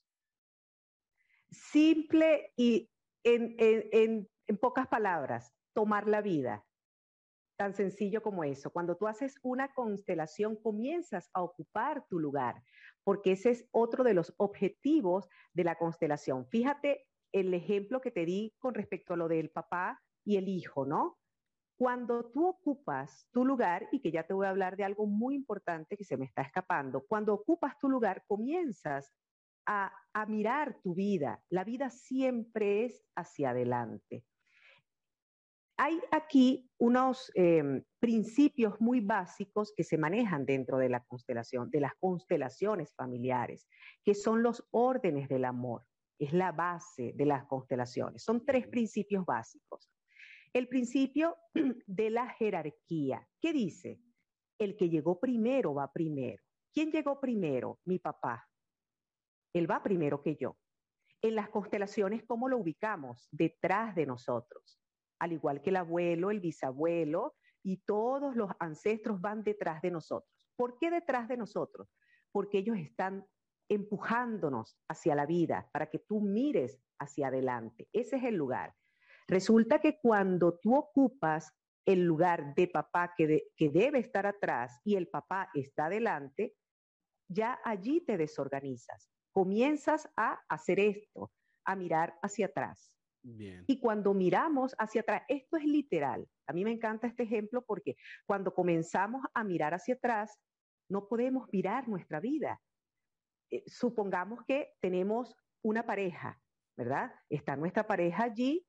[1.49, 2.89] Simple y
[3.23, 6.65] en, en- en- en pocas palabras, tomar la vida.
[7.57, 8.71] Tan sencillo como eso.
[8.71, 12.63] Cuando tú haces una constelación, comienzas a ocupar tu lugar,
[13.03, 16.47] porque ese es otro de los objetivos de la constelación.
[16.47, 20.85] Fíjate el ejemplo que te di con respecto a lo del papá y el hijo,
[20.85, 21.19] ¿no?
[21.77, 25.35] Cuando tú ocupas tu lugar, y que ya te voy a hablar de algo muy
[25.35, 29.15] importante que se me está escapando, cuando ocupas tu lugar, comienzas
[29.65, 31.43] a, a mirar tu vida.
[31.49, 34.25] La vida siempre es hacia adelante.
[35.83, 41.79] Hay aquí unos eh, principios muy básicos que se manejan dentro de la constelación, de
[41.79, 43.67] las constelaciones familiares,
[44.03, 45.83] que son los órdenes del amor.
[46.19, 48.21] Es la base de las constelaciones.
[48.23, 49.91] Son tres principios básicos.
[50.53, 51.35] El principio
[51.87, 53.27] de la jerarquía.
[53.39, 53.99] ¿Qué dice?
[54.59, 56.43] El que llegó primero va primero.
[56.71, 57.79] ¿Quién llegó primero?
[57.85, 58.47] Mi papá.
[59.51, 60.59] Él va primero que yo.
[61.23, 63.27] En las constelaciones, ¿cómo lo ubicamos?
[63.31, 64.80] Detrás de nosotros.
[65.21, 70.49] Al igual que el abuelo, el bisabuelo y todos los ancestros van detrás de nosotros.
[70.55, 71.93] ¿Por qué detrás de nosotros?
[72.31, 73.27] Porque ellos están
[73.69, 77.88] empujándonos hacia la vida para que tú mires hacia adelante.
[77.93, 78.73] Ese es el lugar.
[79.27, 81.53] Resulta que cuando tú ocupas
[81.86, 86.55] el lugar de papá que, de- que debe estar atrás y el papá está adelante,
[87.27, 89.12] ya allí te desorganizas.
[89.31, 91.31] Comienzas a hacer esto,
[91.63, 92.97] a mirar hacia atrás.
[93.23, 96.27] Y cuando miramos hacia atrás, esto es literal.
[96.47, 100.39] A mí me encanta este ejemplo porque cuando comenzamos a mirar hacia atrás,
[100.89, 102.60] no podemos mirar nuestra vida.
[103.51, 106.41] Eh, supongamos que tenemos una pareja,
[106.75, 107.13] ¿verdad?
[107.29, 108.65] Está nuestra pareja allí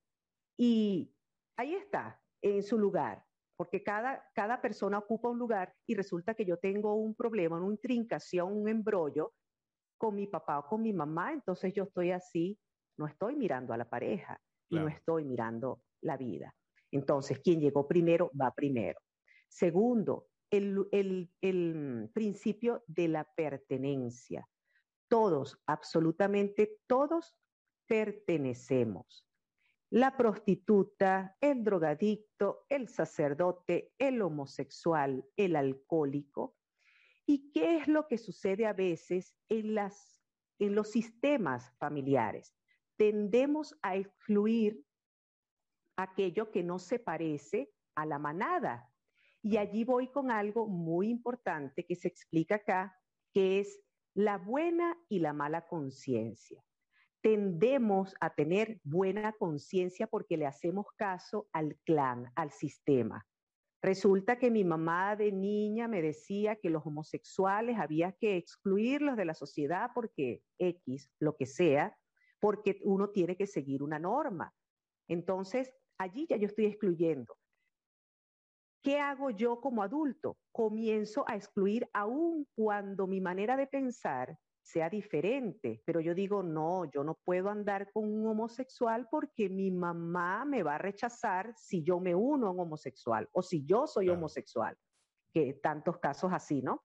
[0.59, 1.15] y
[1.57, 3.25] ahí está, en su lugar,
[3.57, 7.73] porque cada, cada persona ocupa un lugar y resulta que yo tengo un problema, una
[7.73, 9.33] intrincación, un embrollo
[9.97, 12.59] con mi papá o con mi mamá, entonces yo estoy así,
[12.97, 16.55] no estoy mirando a la pareja y no estoy mirando la vida.
[16.91, 19.01] Entonces, quien llegó primero va primero.
[19.49, 24.49] Segundo, el, el- el principio de la pertenencia.
[25.09, 27.37] Todos, absolutamente todos,
[27.87, 29.27] pertenecemos.
[29.91, 36.57] La prostituta, el drogadicto, el sacerdote, el homosexual, el alcohólico.
[37.27, 40.23] ¿Y qué es lo que sucede a veces en, las,
[40.59, 42.55] en los sistemas familiares?
[42.97, 44.85] Tendemos a excluir
[45.97, 48.89] aquello que no se parece a la manada.
[49.43, 52.97] Y allí voy con algo muy importante que se explica acá,
[53.33, 53.81] que es
[54.15, 56.63] la buena y la mala conciencia.
[57.23, 63.27] Tendemos a tener buena conciencia porque le hacemos caso al clan, al sistema.
[63.81, 69.25] Resulta que mi mamá de niña me decía que los homosexuales había que excluirlos de
[69.25, 71.97] la sociedad porque X, lo que sea,
[72.43, 74.53] porque uno tiene que seguir una norma.
[75.07, 77.37] Entonces, allí ya yo estoy excluyendo.
[78.83, 80.39] ¿Qué hago yo como adulto?
[80.51, 86.91] Comienzo a excluir aún cuando mi manera de pensar sea diferente, pero yo digo, no,
[86.91, 91.85] yo no puedo andar con un homosexual porque mi mamá me va a rechazar si
[91.85, 94.19] yo me uno a un homosexual o si yo soy Claro.
[94.19, 94.77] homosexual,
[95.33, 96.83] que tantos casos así, ¿no?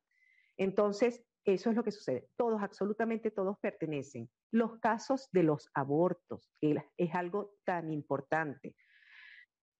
[0.56, 2.30] Entonces, eso es lo que sucede.
[2.36, 4.30] Todos, absolutamente todos pertenecen.
[4.52, 8.76] Los casos de los abortos, que es algo tan importante.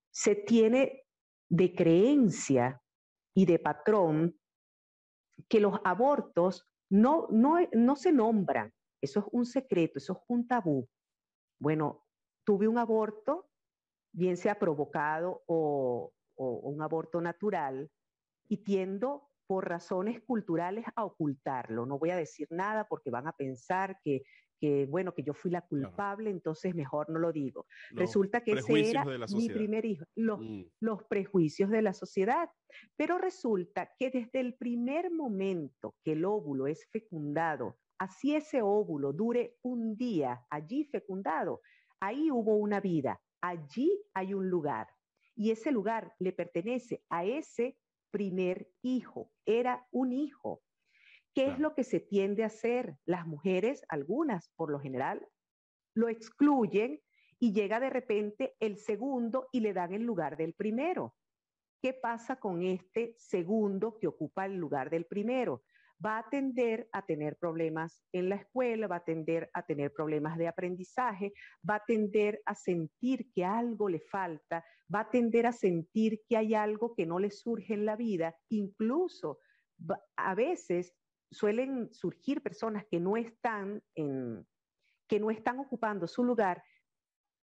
[0.10, 1.04] Se tiene
[1.50, 2.82] de creencia
[3.36, 4.40] y de patrón
[5.50, 8.74] que los abortos no, no, no se nombran.
[9.02, 10.88] Eso es un secreto, eso es un tabú.
[11.60, 12.06] Bueno,
[12.46, 13.50] tuve un aborto,
[14.14, 17.92] bien sea provocado o, o un aborto natural,
[18.48, 21.86] y tiendo por razones culturales a ocultarlo.
[21.86, 24.24] No voy a decir nada porque van a pensar que,
[24.60, 27.66] que bueno, que yo fui la culpable, entonces mejor no lo digo.
[27.92, 32.50] Los resulta que ese era mi primer hijo, los, Mm, los prejuicios de la sociedad.
[32.96, 39.14] Pero resulta que desde el primer momento que el óvulo es fecundado, así ese óvulo
[39.14, 41.62] dure un día allí fecundado,
[42.00, 44.88] ahí hubo una vida, allí hay un lugar.
[45.36, 47.78] Y ese lugar le pertenece a ese
[48.18, 50.64] primer hijo, era un hijo.
[51.36, 52.98] ¿Qué es lo que se tiende a hacer?
[53.06, 55.24] Las mujeres, algunas por lo general,
[55.94, 57.00] lo excluyen
[57.38, 61.14] y llega de repente el segundo y le dan el lugar del primero.
[61.80, 65.62] ¿Qué pasa con este segundo que ocupa el lugar del primero?
[66.04, 70.38] Va a tender a tener problemas en la escuela, va a tender a tener problemas
[70.38, 71.34] de aprendizaje,
[71.68, 76.38] va a tender a sentir que algo le falta, va a tender a sentir que
[76.38, 79.40] hay algo que no le surge en la vida, incluso
[80.16, 80.94] a veces
[81.32, 84.46] suelen surgir personas que no están en,
[85.08, 86.64] que no están ocupando su lugar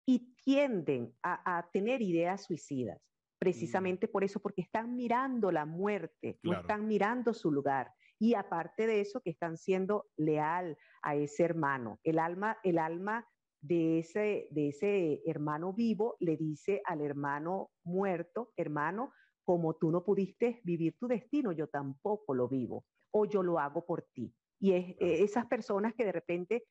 [0.05, 2.99] y tienden a, a tener ideas suicidas,
[3.39, 6.61] precisamente por eso, porque están mirando la muerte, no Claro.
[6.61, 7.91] están mirando su lugar.
[8.21, 11.99] Y aparte de eso, que están siendo leal a ese hermano.
[12.03, 13.27] El alma, el alma
[13.61, 19.11] de ese, de ese hermano vivo le dice al hermano muerto, hermano,
[19.43, 23.87] como tú no pudiste vivir tu destino, yo tampoco lo vivo, o yo lo hago
[23.87, 24.31] por ti.
[24.59, 26.63] Y es, eh, esas personas que de repente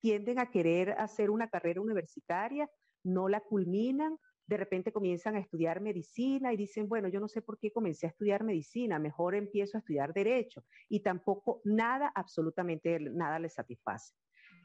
[0.00, 2.70] tienden a querer hacer una carrera universitaria,
[3.02, 4.18] no la culminan,
[4.52, 8.04] de repente comienzan a estudiar medicina y dicen, bueno, yo no sé por qué comencé
[8.04, 14.12] a estudiar medicina, mejor empiezo a estudiar derecho y tampoco nada, absolutamente nada les satisface.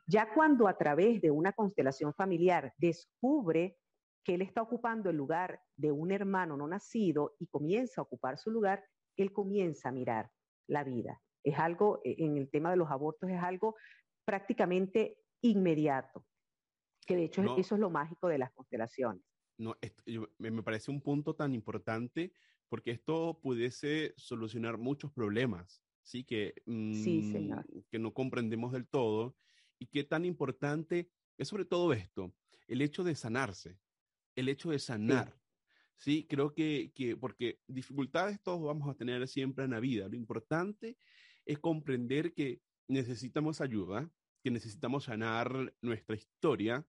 [0.05, 3.77] Ya cuando a través de una constelación familiar descubre
[4.25, 8.37] que él está ocupando el lugar de un hermano no nacido y comienza a ocupar
[8.37, 8.83] su lugar,
[9.15, 10.29] él comienza a mirar
[10.67, 11.21] la vida.
[11.45, 13.77] Es algo, eh, en el tema de los abortos, es algo
[14.25, 16.25] prácticamente inmediato,
[17.05, 17.55] que de hecho No.
[17.55, 19.23] eso es lo mágico de las constelaciones.
[19.57, 22.33] No, esto- yo- me, me parece un punto tan importante
[22.69, 26.23] porque esto pudiese solucionar muchos problemas, ¿sí?
[26.23, 26.53] Que,
[26.91, 27.65] Sí, señor.
[27.69, 29.37] mm, que no comprendemos del todo
[29.79, 32.35] y qué tan importante es sobre todo esto,
[32.67, 33.79] el hecho de sanarse,
[34.35, 35.41] el hecho de sanar.
[35.95, 40.07] Sí, creo que, que porque dificultades todos vamos a tener siempre en la vida.
[40.07, 40.97] Lo importante
[41.45, 44.11] es comprender que necesitamos ayuda,
[44.43, 46.87] que necesitamos sanar nuestra historia,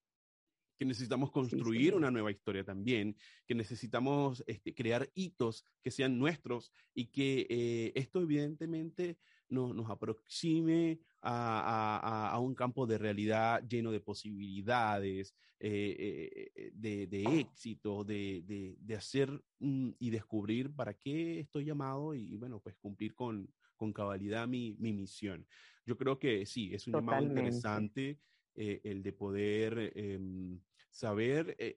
[0.78, 1.94] que necesitamos construir señor.
[1.94, 7.92] una nueva historia también, que necesitamos este, crear hitos que sean nuestros y que eh,
[7.96, 15.34] esto evidentemente no- nos aproxime a, a- a- un campo de realidad lleno de posibilidades,
[15.58, 21.40] eh, eh, eh, de, de éxito, de, de- de hacer mm, y descubrir para qué
[21.40, 25.46] estoy llamado y, bueno, pues cumplir con, con cabalidad mi, mi misión.
[25.84, 27.68] Yo creo que sí, es un llamado Totalmente.
[27.68, 28.20] interesante
[28.54, 30.60] eh, el de poder em,
[30.98, 31.76] saber eh,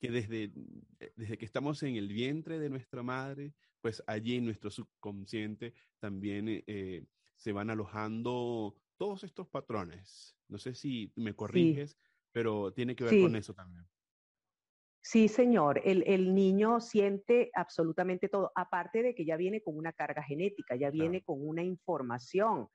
[0.00, 0.52] que desde,
[1.14, 6.46] desde que estamos en el vientre de nuestra madre, pues allí en nuestro subconsciente también
[6.66, 10.36] eh, se van alojando todos estos patrones.
[10.48, 11.96] No sé si me corriges,
[12.32, 13.22] pero tiene que ver Sí.
[13.22, 13.86] con eso también.
[15.02, 19.92] Sí, señor, el, el niño siente absolutamente todo, aparte de que ya viene con una
[19.92, 22.68] carga genética, ya viene con una información.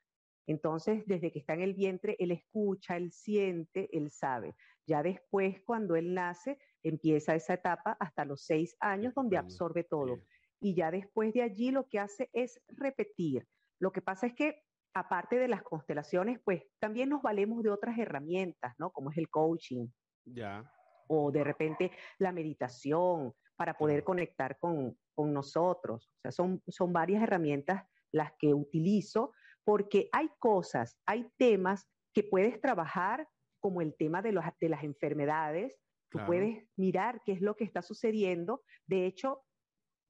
[0.46, 4.54] Entonces, desde que está en el vientre, él escucha, él siente, él sabe.
[4.86, 10.20] Ya después, cuando él nace, empieza esa etapa hasta los seis años donde absorbe todo.
[10.60, 13.46] Y ya después de allí lo que hace es repetir.
[13.78, 14.62] Lo que pasa es que
[14.94, 18.90] aparte de las constelaciones, pues también nos valemos de otras herramientas, ¿no?
[18.90, 19.88] Como es el coaching
[20.24, 20.70] Ya,
[21.08, 26.10] o de repente la meditación para poder conectar con, con nosotros.
[26.16, 29.32] O sea, son, son varias herramientas las que utilizo
[29.64, 33.28] porque hay cosas, hay temas que puedes trabajar
[33.60, 35.78] como el tema de, los, de las enfermedades.
[36.10, 36.26] Tú Claro.
[36.26, 38.62] puedes mirar qué es lo que está sucediendo.
[38.86, 39.44] De hecho,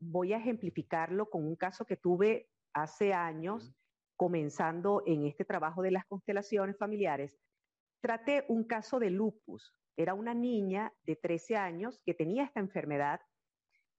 [0.01, 3.73] voy a ejemplificarlo con un caso que tuve hace años,
[4.17, 7.39] comenzando en este trabajo de las constelaciones familiares.
[8.01, 9.75] Traté un caso de lupus.
[9.97, 13.21] Era una niña de 13 años que tenía esta enfermedad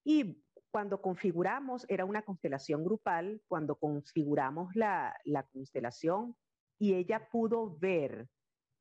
[0.03, 0.42] y
[0.73, 6.35] cuando configuramos, era una constelación grupal, cuando configuramos la, la constelación
[6.79, 8.27] y ella pudo ver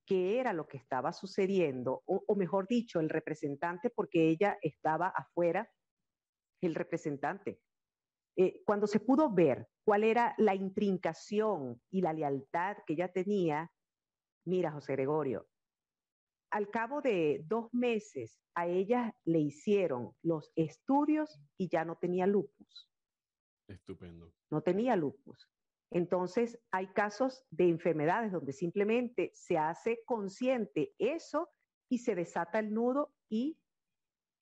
[0.07, 5.71] qué era lo que estaba sucediendo, o, mejor dicho, el representante, porque ella estaba afuera,
[6.62, 7.61] el representante.
[8.37, 13.71] Eh, cuando se pudo ver cuál era la intrincación y la lealtad que ella tenía,
[14.47, 15.47] mira, José Gregorio,
[16.53, 22.27] al cabo de dos meses a ella le hicieron los estudios y ya no tenía
[22.27, 22.91] lupus,
[23.67, 24.33] estupendo.
[24.51, 25.49] no tenía lupus.
[25.91, 31.51] Entonces, hay casos de enfermedades donde simplemente se hace consciente eso
[31.91, 33.59] y se desata el nudo y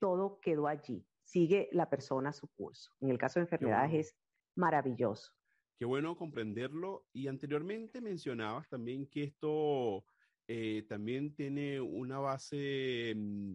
[0.00, 1.04] todo quedó allí.
[1.24, 2.92] Sigue la persona su curso.
[3.00, 4.00] En el caso de enfermedades bueno.
[4.00, 4.16] es
[4.56, 5.32] maravilloso.
[5.78, 7.06] Qué bueno comprenderlo.
[7.12, 10.04] Y anteriormente mencionabas también que esto
[10.52, 13.54] eh, también tiene una base mm,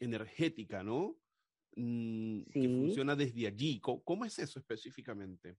[0.00, 1.16] energética, ¿no?
[1.74, 2.68] Mm, Que Sí.
[2.68, 3.80] funciona desde allí.
[3.80, 5.56] ¿Cómo, cómo es eso específicamente?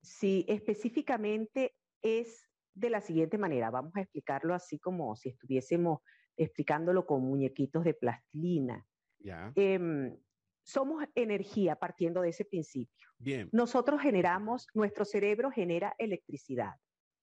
[0.00, 3.70] Sí, específicamente es de la siguiente manera.
[3.72, 5.98] Vamos a explicarlo así como si estuviésemos
[6.36, 8.86] explicándolo con muñequitos de plastilina.
[9.18, 9.52] Ya.
[9.56, 10.16] Em,
[10.62, 13.08] somos energía partiendo de ese principio.
[13.18, 13.48] Bien.
[13.52, 16.76] Nosotros generamos, nuestro cerebro genera electricidad,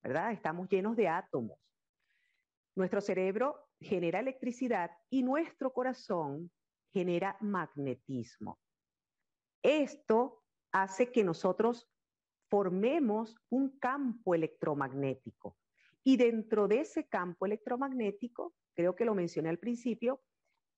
[0.03, 0.33] ¿verdad?
[0.33, 1.57] Estamos llenos de átomos.
[2.77, 6.51] Nuestro cerebro genera electricidad y nuestro corazón
[6.93, 8.59] genera magnetismo.
[9.63, 11.89] Esto hace que nosotros
[12.51, 15.57] formemos un campo electromagnético.
[16.03, 20.21] Y dentro de ese campo electromagnético, creo que lo mencioné al principio,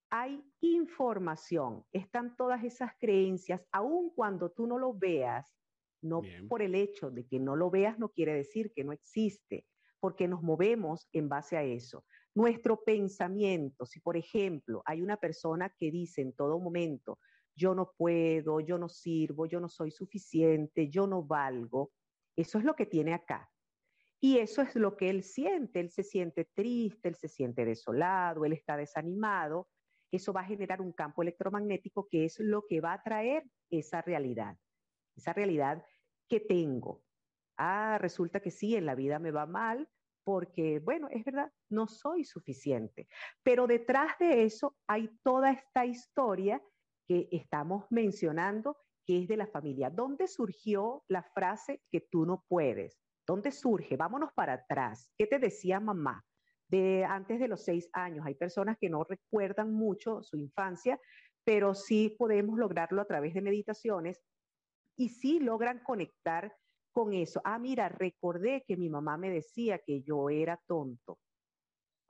[0.09, 5.53] hay información, están todas esas creencias, aun cuando tú no lo veas,
[6.01, 6.47] no Bien.
[6.47, 9.65] por el hecho de que no lo veas no quiere decir que no existe,
[9.99, 12.05] porque nos movemos en base a eso.
[12.35, 17.19] Nuestro pensamiento, si por ejemplo hay una persona que dice en todo momento,
[17.55, 21.91] yo no puedo, yo no sirvo, yo no soy suficiente, yo no valgo,
[22.35, 23.49] eso es lo que tiene acá.
[24.21, 28.45] Y eso es lo que él siente, él se siente triste, él se siente desolado,
[28.45, 29.69] él está desanimado,
[30.11, 34.01] eso va a generar un campo electromagnético que es lo que va a traer esa
[34.01, 34.57] realidad,
[35.15, 35.85] esa realidad
[36.27, 37.03] que tengo.
[37.59, 39.89] Ah, resulta que sí, en la vida me va mal
[40.23, 43.07] porque, bueno, es verdad, no soy suficiente.
[43.43, 46.61] Pero detrás de eso hay toda esta historia
[47.07, 49.89] que estamos mencionando, que es de la familia.
[49.89, 52.97] ¿Dónde surgió la frase que tú no puedes?
[53.27, 53.97] ¿Dónde surge?
[53.97, 55.11] Vámonos para atrás.
[55.17, 56.23] ¿Qué te decía mamá?
[56.69, 58.25] de antes de los seis años.
[58.25, 60.99] Hay personas que no recuerdan mucho su infancia,
[61.43, 64.21] pero sí podemos lograrlo a través de meditaciones
[64.95, 66.55] y sí logran conectar
[66.91, 67.41] con eso.
[67.43, 71.19] Ah, mira, recordé que mi mamá me decía que yo era tonto.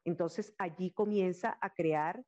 [0.06, 2.24] Entonces allí comienza a crear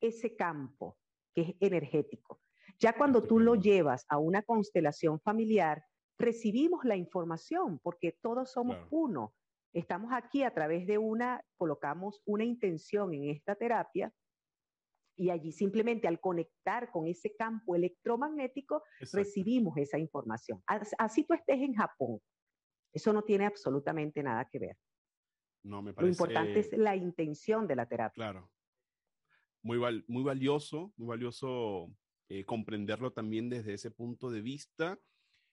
[0.00, 0.98] ese campo
[1.34, 2.40] que es energético.
[2.80, 5.84] Ya cuando tú lo llevas a una constelación familiar,
[6.18, 8.88] recibimos la información porque todos somos Claro.
[8.90, 9.34] uno.
[9.74, 14.12] Estamos aquí a través de una, colocamos una intención en esta terapia
[15.16, 19.18] y allí simplemente al conectar con ese campo electromagnético Exacto.
[19.18, 20.62] recibimos esa información.
[20.66, 22.20] As- Así tú estés en Japón.
[22.92, 24.76] Eso no tiene absolutamente nada que ver.
[25.64, 26.10] No, me Lo parece.
[26.12, 28.14] importante es la intención de la terapia.
[28.14, 28.50] Claro.
[29.62, 31.94] Muy, val- muy valioso, muy valioso
[32.28, 34.98] eh, comprenderlo también desde ese punto de vista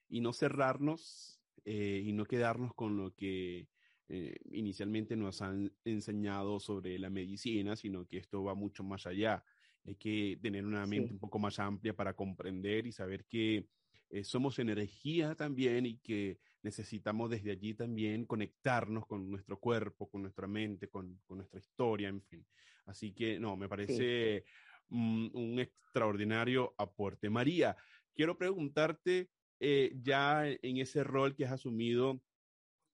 [0.08, 3.68] y no cerrarnos eh, y no quedarnos con lo que
[4.12, 9.44] eh, inicialmente nos han enseñado sobre la medicina, sino que esto va mucho más allá.
[9.84, 11.14] Hay que tener una mente Sí.
[11.14, 13.68] un poco más amplia para comprender y saber que
[14.08, 20.22] eh, somos energía también y que necesitamos desde allí también conectarnos con nuestro cuerpo, con
[20.22, 22.44] nuestra mente, con, con nuestra historia, en fin.
[22.86, 24.44] Así que no, me parece
[24.88, 27.30] mm, un extraordinario aporte.
[27.30, 27.76] María,
[28.12, 29.30] quiero preguntarte
[29.60, 32.20] eh, ya en ese rol que has asumido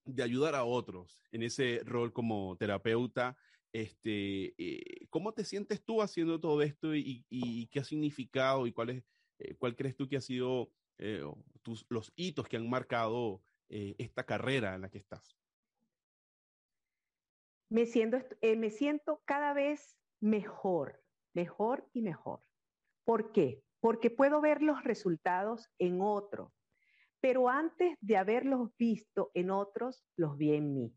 [0.07, 3.37] de ayudar a otros, en ese rol como terapeuta,
[3.73, 8.91] este, eh, ¿cómo te sientes tú haciendo todo esto y, qué ha significado y cuál,
[8.91, 9.05] es,
[9.39, 11.23] eh, cuál crees tú que ha sido eh,
[11.63, 15.37] tus, los hitos que han marcado esta carrera en la que estás?
[17.69, 21.03] Me siento, me siento cada vez mejor,
[21.35, 22.45] mejor y mejor.
[23.05, 23.65] ¿Por qué?
[23.81, 26.55] Porque puedo ver los resultados en otro,
[27.21, 30.95] pero antes de haberlos visto en otros, los vi en mí.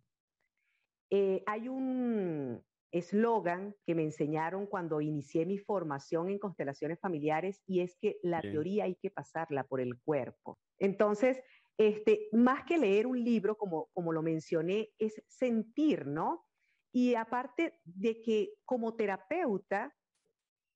[1.11, 7.81] Eh, hay un eslogan que me enseñaron cuando inicié mi formación en constelaciones familiares y
[7.81, 8.53] es que la Bien.
[8.53, 10.59] teoría hay que pasarla por el cuerpo.
[10.79, 11.41] Entonces,
[11.77, 16.45] este, más que leer un libro, como, como lo mencioné, es sentir, ¿no?
[16.91, 19.95] Y aparte de que como terapeuta,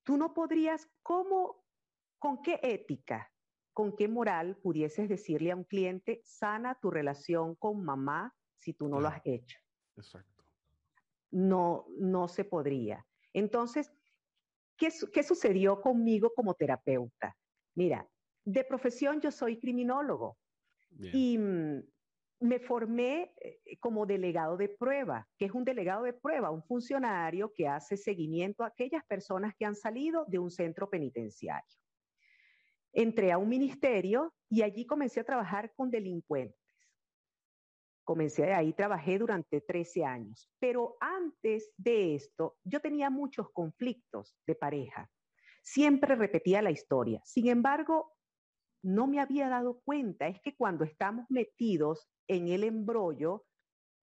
[0.03, 1.65] tú no podrías, ¿cómo,
[2.19, 3.32] con qué ética,
[3.73, 8.87] con qué moral pudieses decirle a un cliente, sana tu relación con mamá si tú
[8.87, 9.57] no lo has hecho?
[9.97, 10.43] Exacto.
[11.31, 13.05] no, no se podría.
[13.33, 13.91] Entonces,
[14.77, 17.35] ¿qué, su- qué sucedió conmigo como terapeuta?
[17.75, 18.07] Mira,
[18.45, 20.37] de profesión yo soy criminólogo
[20.91, 21.15] Bien.
[21.15, 21.83] y mm,
[22.41, 27.51] me formé eh, como delegado de prueba, que es un delegado de prueba, un funcionario
[27.53, 31.82] que hace seguimiento a aquellas personas que han salido de un centro penitenciario.
[32.93, 36.59] Entré a un ministerio y allí comencé a trabajar con delincuentes.
[38.03, 44.55] Comencé ahí, trabajé durante 13 años, pero antes de esto yo tenía muchos conflictos de
[44.55, 45.09] pareja.
[45.63, 47.21] Siempre repetía la historia.
[47.23, 48.11] Sin embargo,
[48.83, 53.45] no me había dado cuenta, es que cuando estamos metidos en el embrollo,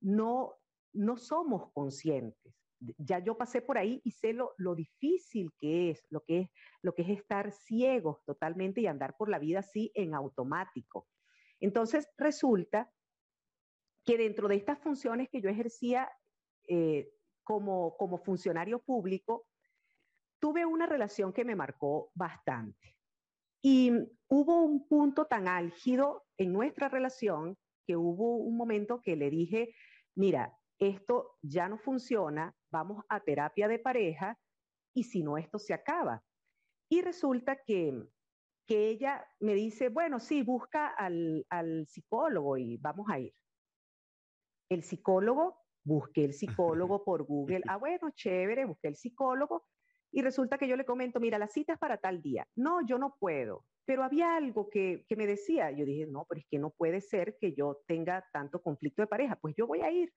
[0.00, 0.54] no,
[0.94, 2.59] no somos conscientes.
[2.98, 6.50] Ya yo pasé por ahí y sé lo, lo difícil que es, lo que es,
[6.82, 11.06] lo que es estar ciegos totalmente y andar por la vida así en automático.
[11.60, 12.90] Entonces resulta
[14.04, 16.10] que dentro de estas funciones que yo ejercía
[16.68, 17.12] eh,
[17.44, 19.46] como, como funcionario público,
[20.38, 22.96] tuve una relación que me marcó bastante.
[23.62, 23.92] Y
[24.28, 29.74] hubo un punto tan álgido en nuestra relación que hubo un momento que le dije,
[30.14, 34.38] mira, esto ya no funciona, vamos a terapia de pareja
[34.94, 36.22] y si no, esto se acaba.
[36.90, 37.92] Y resulta que,
[38.66, 43.32] que ella me dice, bueno, sí, busca al, al psicólogo y vamos a ir.
[44.68, 47.62] El psicólogo, busqué el psicólogo por Google.
[47.68, 49.66] Ah, bueno, chévere, busqué el psicólogo
[50.12, 52.46] y resulta que yo le comento, mira, la cita es para tal día.
[52.56, 53.64] No, yo no puedo.
[53.84, 57.00] Pero había algo que, que me decía, yo dije, no, pero es que no puede
[57.00, 60.12] ser que yo tenga tanto conflicto de pareja, pues yo voy a ir.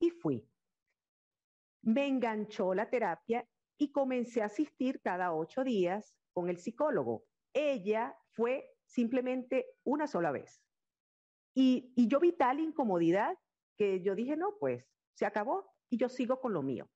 [0.00, 0.46] Y fui.
[1.82, 3.46] Me enganchó la terapia
[3.78, 7.24] y comencé a asistir cada ocho días con el psicólogo.
[7.52, 10.62] Ella fue simplemente una sola vez.
[11.54, 13.36] Y, yo vi tal incomodidad
[13.76, 16.88] que yo dije, no, pues se acabó y yo sigo con lo mío.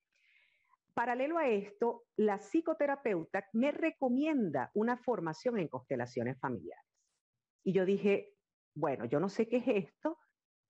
[0.95, 6.87] Paralelo a esto, la psicoterapeuta me recomienda una formación en constelaciones familiares.
[7.64, 8.35] Y yo dije,
[8.74, 10.18] bueno, yo no sé qué es esto,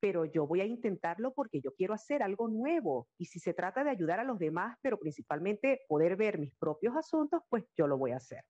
[0.04, 3.08] pero yo voy a intentarlo porque yo quiero hacer algo nuevo.
[3.16, 6.94] Y si se trata de ayudar a los demás, pero principalmente poder ver mis propios
[6.94, 8.44] asuntos, pues yo lo voy a hacer.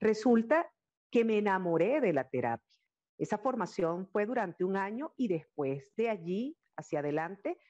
[0.00, 0.68] Resulta
[1.08, 2.76] que me enamoré de la terapia.
[3.16, 7.60] Esa formación fue durante un año y después de allí hacia adelante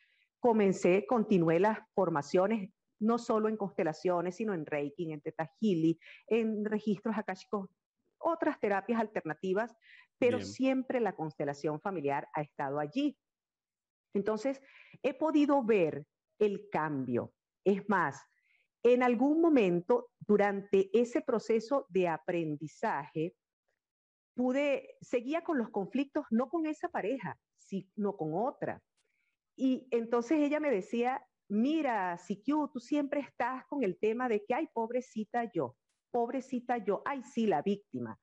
[0.40, 5.98] comencé, continué las formaciones no solo en constelaciones, sino en Reiki, en Teta Healing,
[6.28, 7.68] en registros akáshicos,
[8.16, 9.76] otras terapias alternativas,
[10.18, 10.48] pero Bien.
[10.48, 13.18] siempre la constelación familiar ha estado allí.
[14.14, 14.60] Entonces,
[15.02, 16.06] he podido ver
[16.38, 17.32] el cambio.
[17.64, 18.22] Es más,
[18.82, 23.34] en algún momento durante ese proceso de aprendizaje,
[24.34, 28.80] pude, seguía con los conflictos, no con esa pareja, sino con otra.
[29.56, 34.54] Y entonces ella me decía, mira, CQ, tú siempre estás con el tema de que,
[34.54, 35.76] ay, pobrecita yo,
[36.12, 38.18] pobrecita yo, ay, sí, la víctima.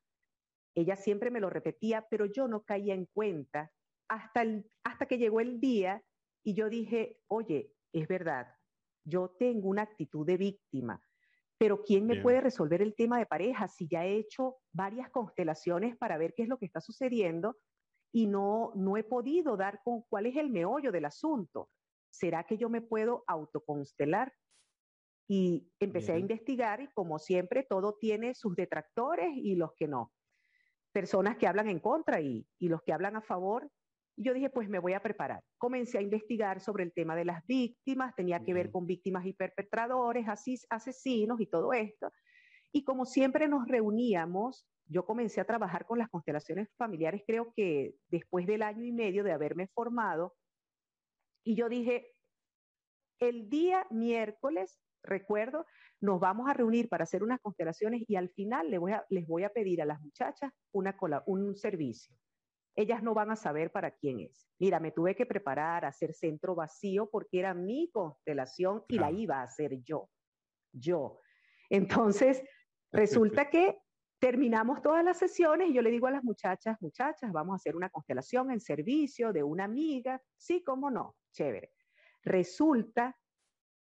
[0.76, 3.72] Ella siempre me lo repetía, pero yo no caía en cuenta
[4.10, 6.04] hasta, el, hasta que llegó el día
[6.44, 8.48] y yo dije, oye, es verdad,
[9.04, 11.02] yo tengo una actitud de víctima,
[11.58, 12.24] pero ¿quién me Bien.
[12.24, 16.44] puede resolver el tema de pareja si ya he hecho varias constelaciones para ver qué
[16.44, 17.58] es lo que está sucediendo
[18.12, 21.70] y no, no he podido dar con cuál es el meollo del asunto?
[22.16, 24.34] ¿será que yo me puedo autoconstelar?
[25.28, 26.18] Y empecé Bien.
[26.18, 30.14] a investigar y como siempre todo tiene sus detractores y los que no.
[30.96, 33.70] Personas que hablan en contra y, y los que hablan a favor.
[34.16, 35.44] Y yo dije, pues me voy a preparar.
[35.58, 39.34] Comencé a investigar sobre el tema de las víctimas, tenía que ver con víctimas y
[39.34, 40.26] perpetradores,
[40.70, 42.10] asesinos y todo esto.
[42.72, 47.96] Y como siempre nos reuníamos, yo comencé a trabajar con las constelaciones familiares, creo que
[48.08, 50.34] después del año y medio de haberme formado,
[51.44, 52.08] y yo dije,
[53.20, 55.66] el día miércoles, recuerdo,
[56.02, 59.28] nos vamos a reunir para hacer unas constelaciones y al final les voy a, les
[59.28, 62.16] voy a pedir a las muchachas una cola, un servicio.
[62.76, 64.50] Ellas no van a saber para quién es.
[64.60, 69.14] Mira, me tuve que preparar a hacer centro vacío porque era mi constelación y claro.
[69.14, 70.10] la iba a hacer yo.
[70.74, 71.22] Yo.
[71.70, 72.44] Entonces,
[72.92, 73.78] resulta que
[74.20, 77.76] terminamos todas las sesiones y yo le digo a las muchachas, muchachas, vamos a hacer
[77.76, 80.22] una constelación en servicio de una amiga.
[80.38, 81.72] Sí, cómo no chévere.
[82.24, 83.16] Resulta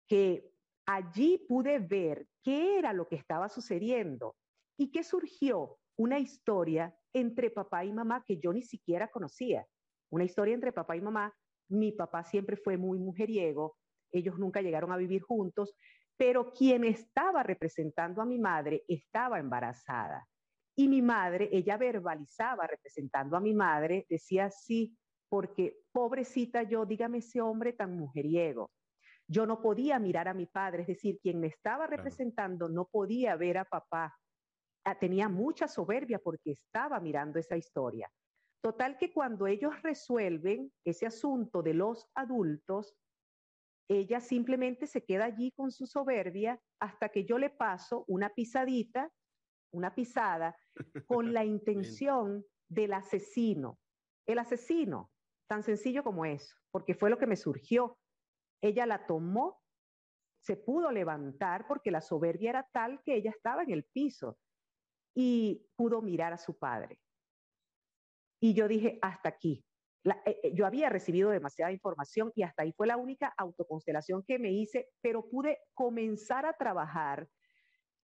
[0.06, 0.50] que
[0.88, 4.36] allí pude ver qué era lo que estaba sucediendo
[4.78, 9.66] y que surgió una historia entre papá y mamá que yo ni siquiera conocía.
[10.10, 11.34] Una historia entre papá y mamá.
[11.68, 13.76] Mi papá siempre fue muy mujeriego,
[14.10, 15.74] ellos nunca llegaron a vivir juntos,
[16.16, 20.26] pero quien estaba representando a mi madre estaba embarazada.
[20.74, 24.96] Y mi madre, ella verbalizaba representando a mi madre, decía, sí,
[25.28, 28.70] porque pobrecita yo, dígame ese hombre tan mujeriego.
[29.30, 32.74] Yo no podía mirar a mi padre, es decir, quien me estaba representando claro.
[32.74, 34.16] no podía ver a papá.
[34.84, 38.10] Ah, tenía mucha soberbia porque estaba mirando esa historia.
[38.62, 42.96] Total que cuando ellos resuelven ese asunto de los adultos,
[43.88, 49.10] ella simplemente se queda allí con su soberbia hasta que yo le paso una pisadita,
[49.72, 50.56] una pisada,
[51.06, 53.78] con la intención del asesino.
[54.26, 55.10] El asesino
[55.48, 57.97] tan sencillo como eso, porque fue lo que me surgió.
[58.60, 59.60] Ella la tomó,
[60.40, 64.38] se pudo levantar porque la soberbia era tal que ella estaba en el piso
[65.14, 67.00] y pudo mirar a su padre.
[68.40, 69.64] Y yo dije, hasta aquí.
[70.04, 74.38] Eh, eh, yo había recibido demasiada información y hasta ahí fue la única autoconstelación que
[74.38, 77.28] me hice, pero pude comenzar a trabajar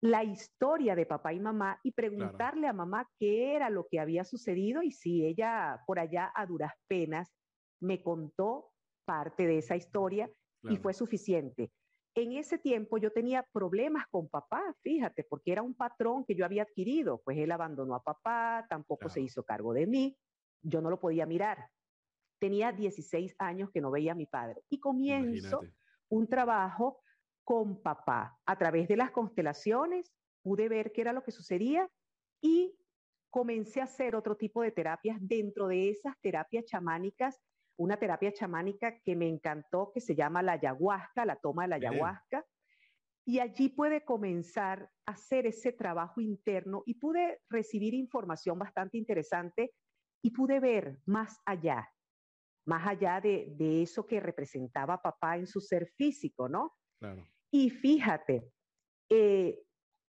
[0.01, 4.25] la historia de papá y mamá y preguntarle a mamá qué era lo que había
[4.25, 7.33] sucedido y si ella por allá a duras penas
[7.81, 8.71] me contó
[9.07, 10.31] parte de esa historia
[10.69, 11.71] y fue suficiente.
[12.15, 16.45] En ese tiempo yo tenía problemas con papá, fíjate, porque era un patrón que yo
[16.45, 20.17] había adquirido, pues él abandonó a papá, tampoco se hizo cargo de mí,
[20.62, 21.71] yo no lo podía mirar.
[22.39, 25.61] Tenía 16 años que no veía a mi padre y comienzo
[26.09, 27.01] un trabajo
[27.43, 28.39] con papá.
[28.47, 30.12] A través de las constelaciones
[30.43, 31.89] pude ver qué era lo que sucedía
[32.41, 32.77] y
[33.31, 37.41] comencé a hacer otro tipo de terapias dentro de esas terapias chamánicas,
[37.77, 41.77] una terapia chamánica que me encantó, que se llama la ayahuasca, la toma de la
[41.77, 42.45] ayahuasca.
[43.27, 49.72] Y allí pude comenzar a hacer ese trabajo interno y pude recibir información bastante interesante
[50.22, 51.89] y pude ver más allá,
[52.66, 56.75] más allá de, de eso que representaba papá en su ser físico, ¿no?
[56.99, 57.27] Claro.
[57.51, 58.51] Y fíjate,
[59.09, 59.62] eh,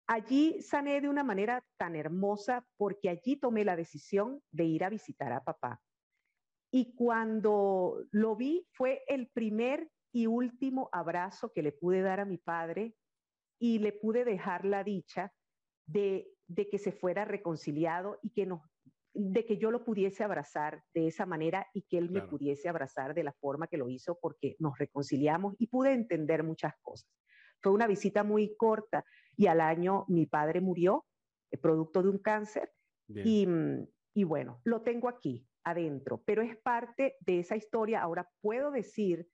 [0.08, 4.90] allí sané de una manera tan hermosa porque allí tomé la decisión de ir a
[4.90, 5.82] visitar a papá.
[6.74, 12.26] Y cuando lo vi fue el primer y último abrazo que le pude dar a
[12.26, 12.96] mi padre
[13.60, 15.32] y le pude dejar la dicha
[15.86, 18.62] de, de que se fuera reconciliado y que nos,
[19.14, 23.14] de que yo lo pudiese abrazar de esa manera y que él me pudiese abrazar
[23.14, 27.10] de la forma que lo hizo porque nos reconciliamos y pude entender muchas cosas.
[27.62, 29.06] Fue una visita muy corta
[29.38, 31.06] y al año mi padre murió,
[31.52, 32.72] eh, producto de un cáncer.
[33.08, 33.84] Mm,
[34.16, 38.02] y, bueno, lo tengo aquí, adentro, pero es parte de esa historia.
[38.02, 39.28] Ahora puedo decir,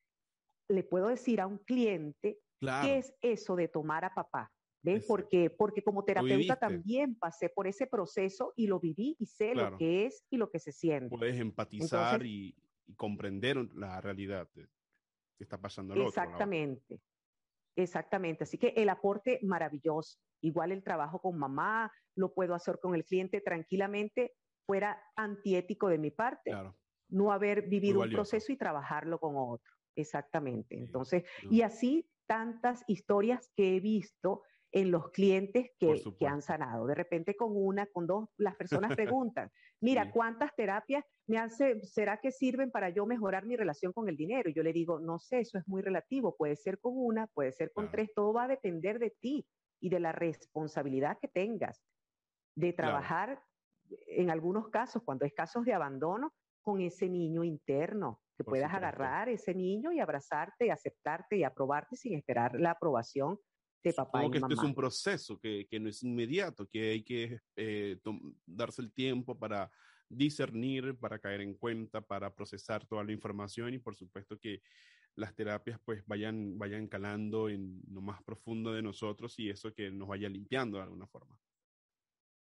[0.68, 4.52] le puedo decir a un cliente qué es eso de tomar a papá.
[4.82, 5.06] ¿Ves?
[5.06, 9.78] Porque, porque como terapeuta también pasé por ese proceso y lo viví y sé lo
[9.78, 11.10] que es y lo que se siente.
[11.10, 12.56] Puedes empatizar y,
[12.96, 14.68] comprender la realidad que
[15.38, 17.02] está pasando al Exactamente.
[17.76, 20.20] Exactamente, así que el aporte maravilloso.
[20.42, 24.34] Igual el trabajo con mamá, lo puedo hacer con el cliente tranquilamente,
[24.70, 26.52] fuera antiético de mi parte,
[27.10, 29.74] no haber vivido un proceso y trabajarlo con otro.
[29.96, 30.78] Exactamente.
[30.78, 36.86] Entonces, y así tantas historias que he visto en los clientes que, que, han sanado.
[36.86, 39.50] De repente con una, con dos, las personas preguntan,
[39.82, 44.18] mira, ¿cuántas terapias me hace, será que sirven para yo mejorar mi relación con el
[44.18, 44.52] dinero?
[44.52, 47.72] Yo le digo, no sé, eso es muy relativo, puede ser con una, puede ser
[47.74, 49.48] con tres, todo va a depender de ti
[49.80, 51.82] y de la responsabilidad que tengas
[52.56, 53.42] de trabajar
[54.08, 59.30] en algunos casos, cuando es casos de abandono, con ese niño interno, que puedas agarrar
[59.30, 63.40] ese niño y abrazarte y aceptarte y aprobarte sin esperar la aprobación
[63.84, 67.40] de papá que este es un proceso que, que, no es inmediato, que hay que
[67.56, 67.98] eh,
[68.46, 69.72] darse el tiempo para
[70.10, 74.62] discernir, para caer en cuenta, para procesar toda la información y por supuesto que
[75.16, 79.92] las terapias pues vayan, vayan calando en lo más profundo de nosotros y eso que
[79.92, 81.38] nos vaya limpiando de alguna forma.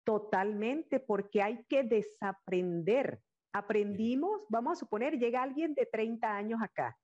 [0.04, 3.20] Totalmente, porque hay que desaprender.
[3.52, 6.96] Aprendimos, vamos a suponer, llega alguien de 30 años acá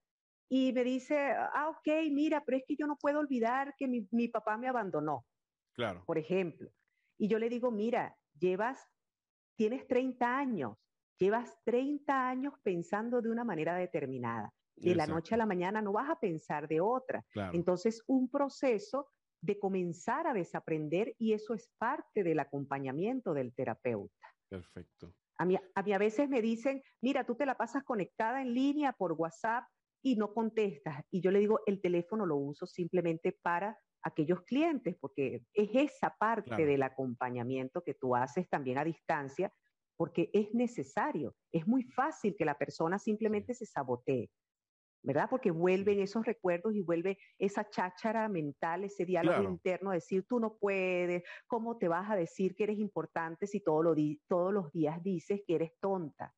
[0.53, 4.05] y me dice, ah, ok, mira, pero es que yo no puedo olvidar que mi,
[4.11, 5.25] mi papá me abandonó.
[5.73, 6.03] Claro.
[6.05, 6.69] Por ejemplo.
[7.17, 8.85] Y yo le digo, mira, llevas,
[9.55, 10.77] tienes 30 años,
[11.17, 14.53] llevas 30 años pensando de una manera determinada.
[14.75, 17.23] De la noche a la mañana no vas a pensar de otra.
[17.53, 19.07] Entonces, un proceso
[19.41, 24.27] de comenzar a desaprender y eso es parte del acompañamiento del terapeuta.
[24.49, 25.13] Perfecto.
[25.37, 28.53] A mí, a mí a veces me dicen, mira, tú te la pasas conectada en
[28.53, 29.65] línea por WhatsApp
[30.03, 31.03] y no contestas.
[31.09, 36.15] Y yo le digo, el teléfono lo uso simplemente para aquellos clientes, porque es esa
[36.19, 39.53] parte del acompañamiento que tú haces también a distancia,
[39.95, 41.35] porque es necesario.
[41.51, 44.29] Es muy fácil que la persona simplemente se sabotee,
[45.03, 45.27] ¿verdad?
[45.29, 50.57] Porque vuelven esos recuerdos y vuelve esa cháchara mental, ese diálogo interno, decir, tú no
[50.57, 53.95] puedes, ¿cómo te vas a decir que eres importante si todo lo
[54.27, 56.33] todos los días dices que eres tonta?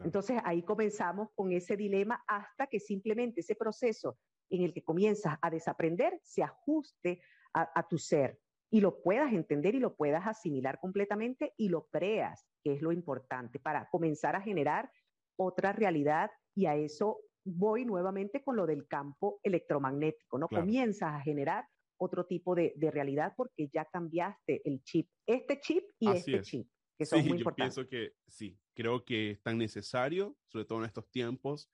[0.00, 4.16] Entonces ahí comenzamos con ese dilema hasta que simplemente ese proceso
[4.48, 7.20] en el que comienzas a desaprender se ajuste
[7.52, 8.38] a, tu ser
[8.70, 12.92] y lo puedas entender y lo puedas asimilar completamente y lo creas, que es lo
[12.92, 14.92] importante para comenzar a generar
[15.36, 17.18] otra realidad y a eso
[17.48, 20.48] voy nuevamente con lo del campo electromagnético, ¿no?
[20.48, 21.64] Comienzas a generar
[21.98, 27.04] otro tipo de, realidad porque ya cambiaste el chip, este chip y este chip, que
[27.04, 30.84] son sí, muy yo pienso que sí, Creo que es tan necesario, sobre todo en
[30.84, 31.68] estos tiempos,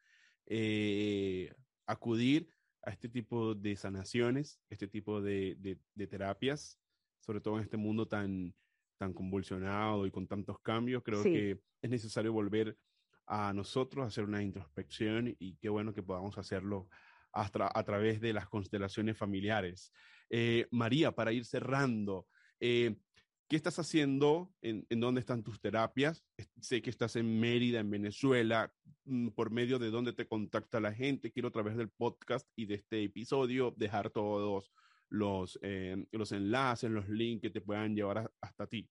[0.47, 1.53] eh,
[1.87, 2.49] acudir
[2.81, 6.81] a este tipo de sanaciones, este tipo de, de, de, terapias,
[7.21, 8.55] sobre todo en este mundo tan,
[8.97, 11.03] tan convulsionado y con tantos cambios.
[11.03, 11.31] Creo sí.
[11.31, 12.75] que es necesario volver
[13.27, 16.89] a nosotros, hacer una introspección y qué bueno que podamos hacerlo
[17.33, 19.93] hasta, a través de las constelaciones familiares.
[20.31, 22.27] Eh, María, para ir cerrando,
[22.61, 22.97] eh,
[23.49, 24.53] ¿qué estás haciendo?
[24.63, 26.25] ¿En, ¿En, dónde están tus terapias?
[26.61, 28.73] Sé que estás en Mérida, en Venezuela,
[29.05, 31.33] mm, por medio de dónde te contacta la gente.
[31.33, 34.73] Quiero a través del podcast y de este episodio dejar todos
[35.09, 38.89] los, eh, los enlaces, los links que te puedan llevar a, hasta ti.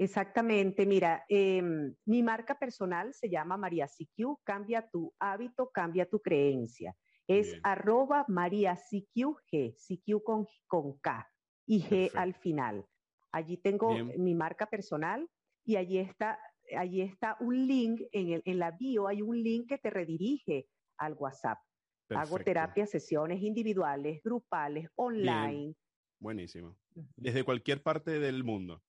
[0.00, 1.60] Exactamente, mira, eh,
[2.06, 6.96] mi marca personal se llama María CQ, cambia tu hábito, cambia tu creencia.
[7.26, 7.60] Es Bien.
[7.62, 11.30] arroba María CQ G, CQ con, con K
[11.66, 12.18] y G Perfecto.
[12.18, 12.86] al final.
[13.30, 14.14] Allí tengo Bien.
[14.16, 15.28] mi marca personal
[15.66, 16.38] y allí está,
[16.74, 20.66] allí está un link, en, el, en la bio hay un link que te redirige
[20.96, 21.58] al WhatsApp.
[22.06, 22.36] Perfecto.
[22.36, 25.58] Hago terapias, sesiones individuales, grupales, online.
[25.58, 25.76] Bien.
[26.18, 26.78] Buenísimo.
[27.16, 28.82] Desde cualquier parte del mundo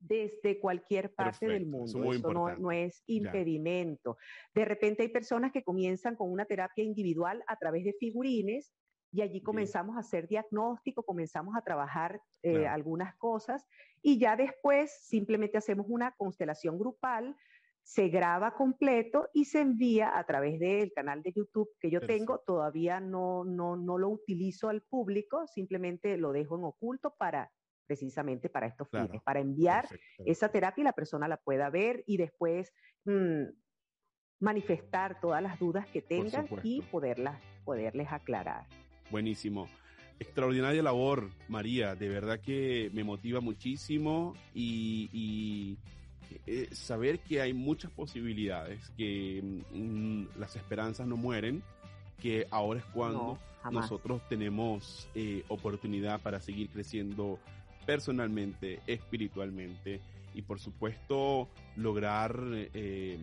[0.00, 1.52] desde cualquier parte Perfecto.
[1.52, 2.12] del mundo.
[2.12, 4.16] Eso, no, no, es impedimento.
[4.18, 4.60] Ya.
[4.62, 8.72] De repente hay personas que comienzan con una terapia individual a través de figurines
[9.12, 9.98] y allí comenzamos Bien.
[9.98, 12.70] a hacer diagnóstico, comenzamos a trabajar eh, claro.
[12.70, 13.66] algunas cosas
[14.02, 17.36] y ya después simplemente hacemos una constelación grupal,
[17.82, 22.18] se graba completo y se envía a través del canal de YouTube que yo Perfecto.
[22.18, 22.38] tengo.
[22.46, 27.50] Todavía no, no, no lo utilizo al público, simplemente lo dejo en oculto para
[27.90, 29.24] precisamente para estos fines, claro.
[29.24, 30.22] para enviar Perfecto.
[30.24, 32.72] esa terapia y la persona la pueda ver y después
[33.04, 33.46] mmm,
[34.38, 38.68] manifestar todas las dudas que tengan y poderlas, poderles aclarar.
[39.10, 39.68] Buenísimo.
[40.20, 41.96] Extraordinaria labor, María.
[41.96, 45.78] De verdad que me motiva muchísimo y, y
[46.46, 51.64] eh, saber que hay muchas posibilidades, que mm, las esperanzas no mueren,
[52.22, 57.40] que ahora es cuando no, nosotros tenemos eh, oportunidad para seguir creciendo
[57.86, 60.00] personalmente, espiritualmente
[60.34, 63.18] y por supuesto lograr eh,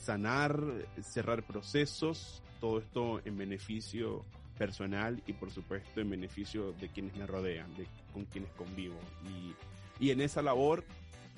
[0.00, 0.60] sanar,
[1.02, 4.24] cerrar procesos, todo esto en beneficio
[4.58, 8.96] personal y por supuesto en beneficio de quienes me rodean, de con quienes convivo.
[9.24, 10.84] Y, y en esa labor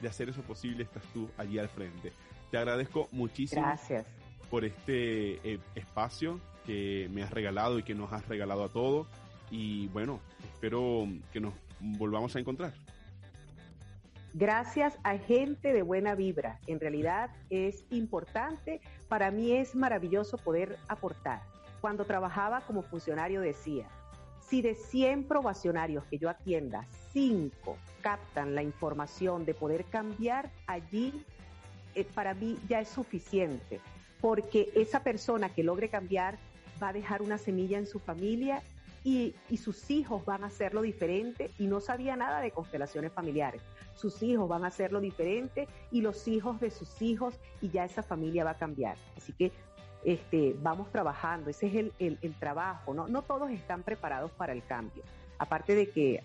[0.01, 2.13] de hacer eso posible estás tú allí al frente.
[2.51, 4.07] Te agradezco muchísimo Gracias.
[4.51, 9.07] por este eh, espacio que me has regalado y que nos has regalado a todos.
[9.51, 10.21] Y bueno,
[10.53, 12.73] espero que nos volvamos a encontrar.
[14.35, 16.59] Gracias a gente de buena vibra.
[16.67, 21.43] En realidad es importante, para mí es maravilloso poder aportar.
[21.83, 23.89] Cuando trabajaba como funcionario decía,
[24.41, 31.25] si de 100 probacionarios que yo atienda, 5 captan la información de poder cambiar, allí
[31.95, 33.81] eh, para mí ya es suficiente,
[34.21, 36.39] porque esa persona que logre cambiar
[36.83, 38.63] va a dejar una semilla en su familia
[39.05, 43.63] y, y, sus hijos van a hacerlo diferente y no sabía nada de constelaciones familiares.
[43.95, 48.03] Sus hijos van a hacerlo diferente y los hijos de sus hijos y ya esa
[48.03, 48.97] familia va a cambiar.
[49.17, 49.51] Así que
[50.05, 53.09] este, vamos trabajando, ese es el, el, el trabajo, ¿no?
[53.09, 55.03] No todos están preparados para el cambio.
[55.39, 56.23] Aparte de que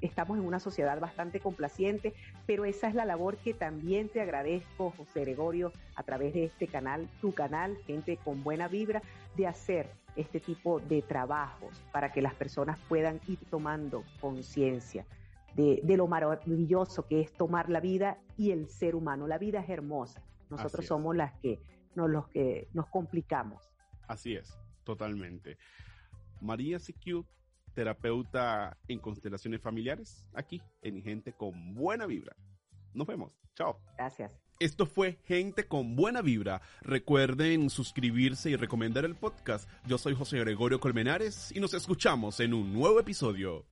[0.00, 2.14] estamos en una sociedad bastante complaciente,
[2.46, 6.66] pero esa es la labor que también te agradezco, José Gregorio, a través de este
[6.66, 9.02] canal, tu canal, gente con buena vibra,
[9.36, 15.06] de hacer este tipo de trabajos para que las personas puedan ir tomando conciencia
[15.54, 19.26] de, de, lo maravilloso que es tomar la vida y el ser humano.
[19.26, 20.22] La vida es hermosa.
[20.48, 20.88] Nosotros es.
[20.88, 21.58] somos las que,
[21.94, 23.70] no, los que nos complicamos.
[24.06, 25.58] Así es, totalmente.
[26.40, 27.24] María CQ,
[27.74, 32.34] terapeuta en constelaciones familiares, aquí en Gente con Buena Vibra.
[32.92, 33.38] Nos vemos.
[33.54, 33.78] Chao.
[33.96, 34.49] Gracias.
[34.60, 36.60] Esto fue Gente con Buena Vibra.
[36.82, 39.66] Recuerden suscribirse y recomendar el podcast.
[39.86, 43.64] Yo soy José Gregorio Colmenares y nos escuchamos en un nuevo episodio.